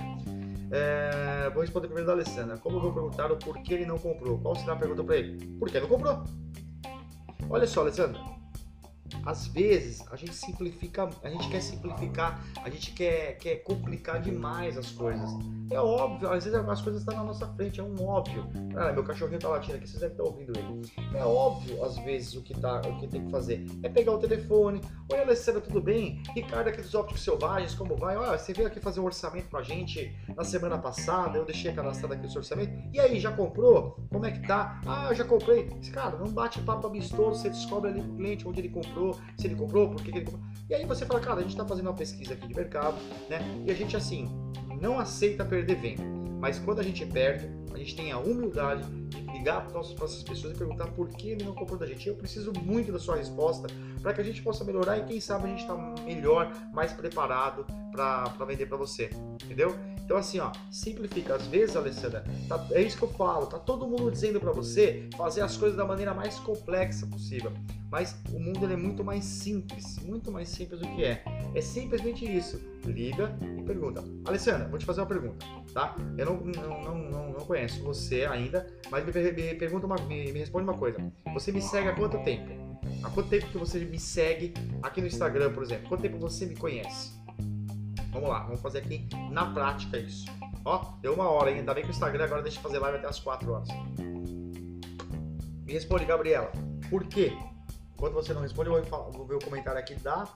[0.72, 2.58] É, vou responder primeiro da Alessandra.
[2.58, 4.40] Como vou perguntar o porquê ele não comprou?
[4.40, 5.46] Qual será a pergunta para ele?
[5.58, 6.24] Por que não comprou?
[7.50, 8.39] Olha só, Alessandra
[9.26, 14.78] às vezes a gente simplifica, a gente quer simplificar, a gente quer, quer complicar demais
[14.78, 15.30] as coisas.
[15.72, 18.48] É óbvio, às vezes as coisas estão na nossa frente, é um óbvio.
[18.76, 20.92] Ah, meu cachorrinho tá latindo aqui, vocês devem estar ouvindo ele.
[21.14, 23.66] É óbvio, às vezes, o que, tá, o que tem que fazer.
[23.84, 24.82] É pegar o telefone.
[25.12, 26.24] Oi, Alessandra, tudo bem?
[26.34, 28.16] Ricardo aqui dos Ópticos Selvagens, como vai?
[28.16, 31.72] Olha, você veio aqui fazer um orçamento com a gente na semana passada, eu deixei
[31.72, 32.74] cadastrado aqui o seu orçamento.
[32.92, 34.00] E aí, já comprou?
[34.12, 34.82] Como é que tá?
[34.88, 35.70] Ah, já comprei.
[35.94, 38.99] Cara, não bate papo amistoso, você descobre ali o cliente onde ele comprou,
[39.38, 40.44] se ele comprou, por que, que ele comprou.
[40.70, 42.98] E aí você fala, cara, a gente está fazendo uma pesquisa aqui de mercado,
[43.30, 43.40] né?
[43.66, 44.30] E a gente, assim,
[44.80, 46.04] não aceita perder venda.
[46.40, 50.54] Mas quando a gente perde, a gente tem a humildade de ligar para essas pessoas
[50.54, 52.08] e perguntar por que ele não comprou da gente.
[52.08, 53.68] Eu preciso muito da sua resposta
[54.02, 55.76] para que a gente possa melhorar e quem sabe a gente está
[56.06, 59.10] melhor, mais preparado para vender para você,
[59.44, 59.76] entendeu?
[60.10, 61.36] Então assim, ó, simplifica.
[61.36, 63.46] Às vezes, Alessandra, tá, é isso que eu falo.
[63.46, 67.54] Tá todo mundo dizendo para você fazer as coisas da maneira mais complexa possível.
[67.92, 71.24] Mas o mundo é muito mais simples, muito mais simples do que é.
[71.54, 72.60] É simplesmente isso.
[72.86, 74.04] Liga e pergunta.
[74.26, 75.46] Alessandra, vou te fazer uma pergunta,
[75.76, 75.96] tá?
[76.18, 80.32] Eu não, não, não, não, não conheço você ainda, mas me, me pergunta uma, me,
[80.32, 80.98] me responde uma coisa.
[81.36, 82.50] Você me segue há quanto tempo?
[83.04, 85.88] Há quanto tempo que você me segue aqui no Instagram, por exemplo?
[85.88, 87.19] Quanto tempo você me conhece?
[88.12, 90.26] Vamos lá, vamos fazer aqui na prática isso.
[90.66, 91.60] Ó, deu uma hora, hein?
[91.60, 93.68] Ainda bem que o Instagram agora deixa eu fazer live até as 4 horas.
[95.66, 96.52] Me responde, Gabriela.
[96.90, 97.32] Por quê?
[97.94, 100.28] Enquanto você não responde, eu vou, ver o comentário aqui da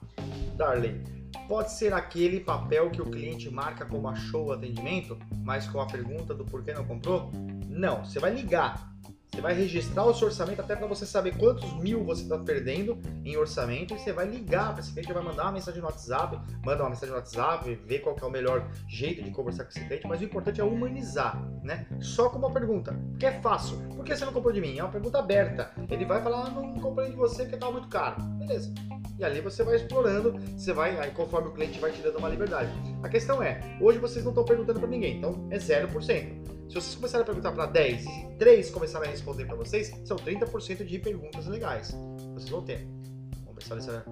[0.56, 1.02] Darley.
[1.48, 5.88] pode ser aquele papel que o cliente marca como achou o atendimento, mas com a
[5.88, 7.32] pergunta do porquê não comprou?
[7.68, 8.93] Não, você vai ligar
[9.34, 13.00] você vai registrar o seu orçamento até para você saber quantos mil você está perdendo
[13.26, 16.40] em orçamento e você vai ligar para esse cliente, vai mandar uma mensagem no WhatsApp,
[16.64, 19.80] manda uma mensagem no WhatsApp, ver qual é o melhor jeito de conversar com esse
[19.80, 21.88] cliente, mas o importante é humanizar, né?
[22.00, 23.80] Só com uma pergunta, porque é fácil.
[23.96, 24.78] Por que você não comprou de mim?
[24.78, 25.72] É uma pergunta aberta.
[25.90, 28.22] Ele vai falar, ah, não comprei de você porque estava muito caro.
[28.38, 28.72] Beleza.
[29.18, 32.30] E ali você vai explorando, você vai, aí conforme o cliente vai te dando uma
[32.30, 32.72] liberdade.
[33.02, 36.54] A questão é, hoje vocês não estão perguntando para ninguém, então é 0%.
[36.70, 40.18] Se vocês começarem a perguntar para 10 e 3 começarem a responder para vocês, são
[40.18, 41.96] 30% de perguntas legais.
[42.34, 42.88] Vocês vão ter.
[43.46, 44.06] Vamos se Alessandra.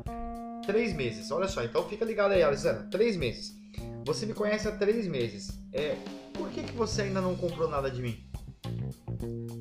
[0.65, 1.31] 3 meses.
[1.31, 2.83] Olha só, então fica ligado aí, Alessandra.
[2.91, 3.57] 3 meses.
[4.05, 5.59] Você me conhece há 3 meses.
[5.73, 5.95] É,
[6.33, 8.23] por que, que você ainda não comprou nada de mim?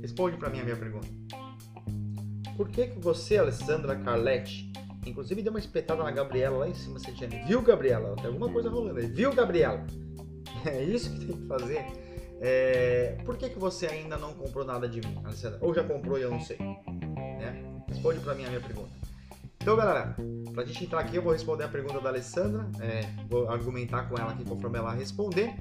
[0.03, 1.09] Responde para mim a minha pergunta.
[2.57, 4.71] Por que, que você, Alessandra Carletti,
[5.07, 7.29] inclusive deu uma espetada na Gabriela lá em cima, você tinha.
[7.47, 8.15] Viu, Gabriela?
[8.17, 9.07] Tem alguma coisa rolando aí.
[9.07, 9.87] Viu, Gabriela?
[10.67, 12.10] É isso que tem que fazer
[12.41, 15.15] é, por que, que você ainda não comprou nada de mim?
[15.61, 16.57] Ou já comprou e eu não sei?
[16.59, 17.63] Né?
[17.87, 18.91] Responde para mim a minha pergunta.
[19.59, 20.17] Então, galera,
[20.55, 24.17] pra gente entrar aqui, eu vou responder a pergunta da Alessandra, é, vou argumentar com
[24.17, 25.55] ela aqui conforme ela responder.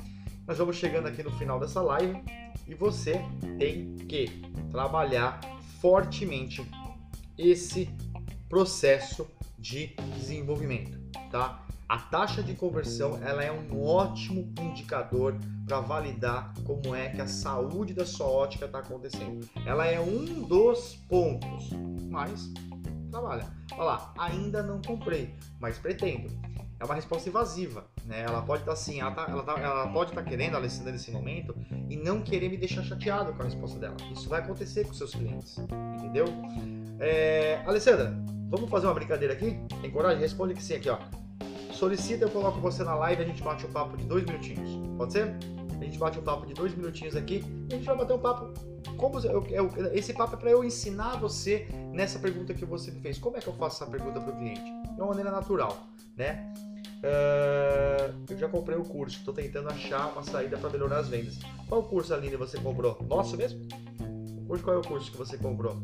[0.48, 2.24] Nós vamos chegando aqui no final dessa live
[2.66, 3.22] e você
[3.58, 5.42] tem que trabalhar
[5.82, 6.66] fortemente
[7.38, 7.90] esse
[8.48, 9.28] processo
[9.58, 10.98] de desenvolvimento,
[11.30, 11.68] tá?
[11.90, 15.36] A taxa de conversão ela é um ótimo indicador
[15.66, 19.50] para validar como é que a saúde da sua ótica está acontecendo.
[19.66, 21.72] Ela é um dos pontos,
[22.08, 22.54] mas
[23.10, 23.48] trabalha.
[23.72, 26.30] Olha lá, ainda não comprei, mas pretendo.
[26.80, 28.22] É uma resposta evasiva, né?
[28.22, 30.58] Ela pode estar tá assim, ela, tá, ela, tá, ela pode estar tá querendo, a
[30.58, 31.56] Alessandra, nesse momento,
[31.90, 33.98] e não querer me deixar chateado com a resposta dela.
[34.14, 35.58] Isso vai acontecer com seus clientes,
[35.98, 36.26] entendeu?
[37.00, 38.16] É, Alessandra,
[38.48, 39.60] vamos fazer uma brincadeira aqui?
[39.82, 40.20] Tem coragem?
[40.20, 41.00] Responde que sim aqui, ó
[41.80, 44.70] solicita, eu coloco você na live, a gente bate um papo de dois minutinhos.
[44.98, 45.34] Pode ser?
[45.80, 48.20] A gente bate um papo de dois minutinhos aqui e a gente vai bater um
[48.20, 48.54] papo.
[48.98, 53.00] Como eu, eu, esse papo é para eu ensinar você nessa pergunta que você me
[53.00, 53.18] fez.
[53.18, 54.62] Como é que eu faço essa pergunta para o cliente?
[54.62, 56.54] De uma maneira natural, né?
[57.00, 61.40] Uh, eu já comprei o curso, estou tentando achar uma saída para melhorar as vendas.
[61.70, 62.98] Qual curso, Aline, você comprou?
[63.08, 63.66] Nosso mesmo?
[64.46, 65.78] Curso, qual é o curso que você comprou?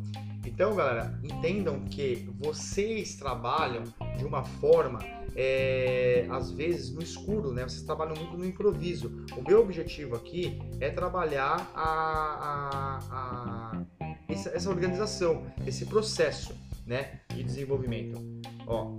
[0.45, 3.83] Então, galera, entendam que vocês trabalham
[4.17, 4.99] de uma forma
[5.35, 7.63] é, às vezes no escuro, né?
[7.63, 9.25] Vocês trabalham muito no improviso.
[9.35, 13.85] O meu objetivo aqui é trabalhar a, a, a
[14.29, 16.55] essa, essa, organização, esse processo,
[16.85, 18.19] né, de desenvolvimento.
[18.65, 18.97] Ó,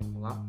[0.00, 0.44] vamos lá.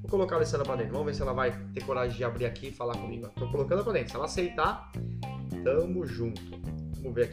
[0.00, 0.92] Vou colocar a Alessandra para dentro.
[0.92, 3.28] Vamos ver se ela vai ter coragem de abrir aqui e falar comigo.
[3.36, 4.10] Tô colocando para dentro.
[4.10, 4.92] Se ela aceitar,
[5.64, 6.40] tamo junto.
[6.96, 7.32] Vamos ver aqui.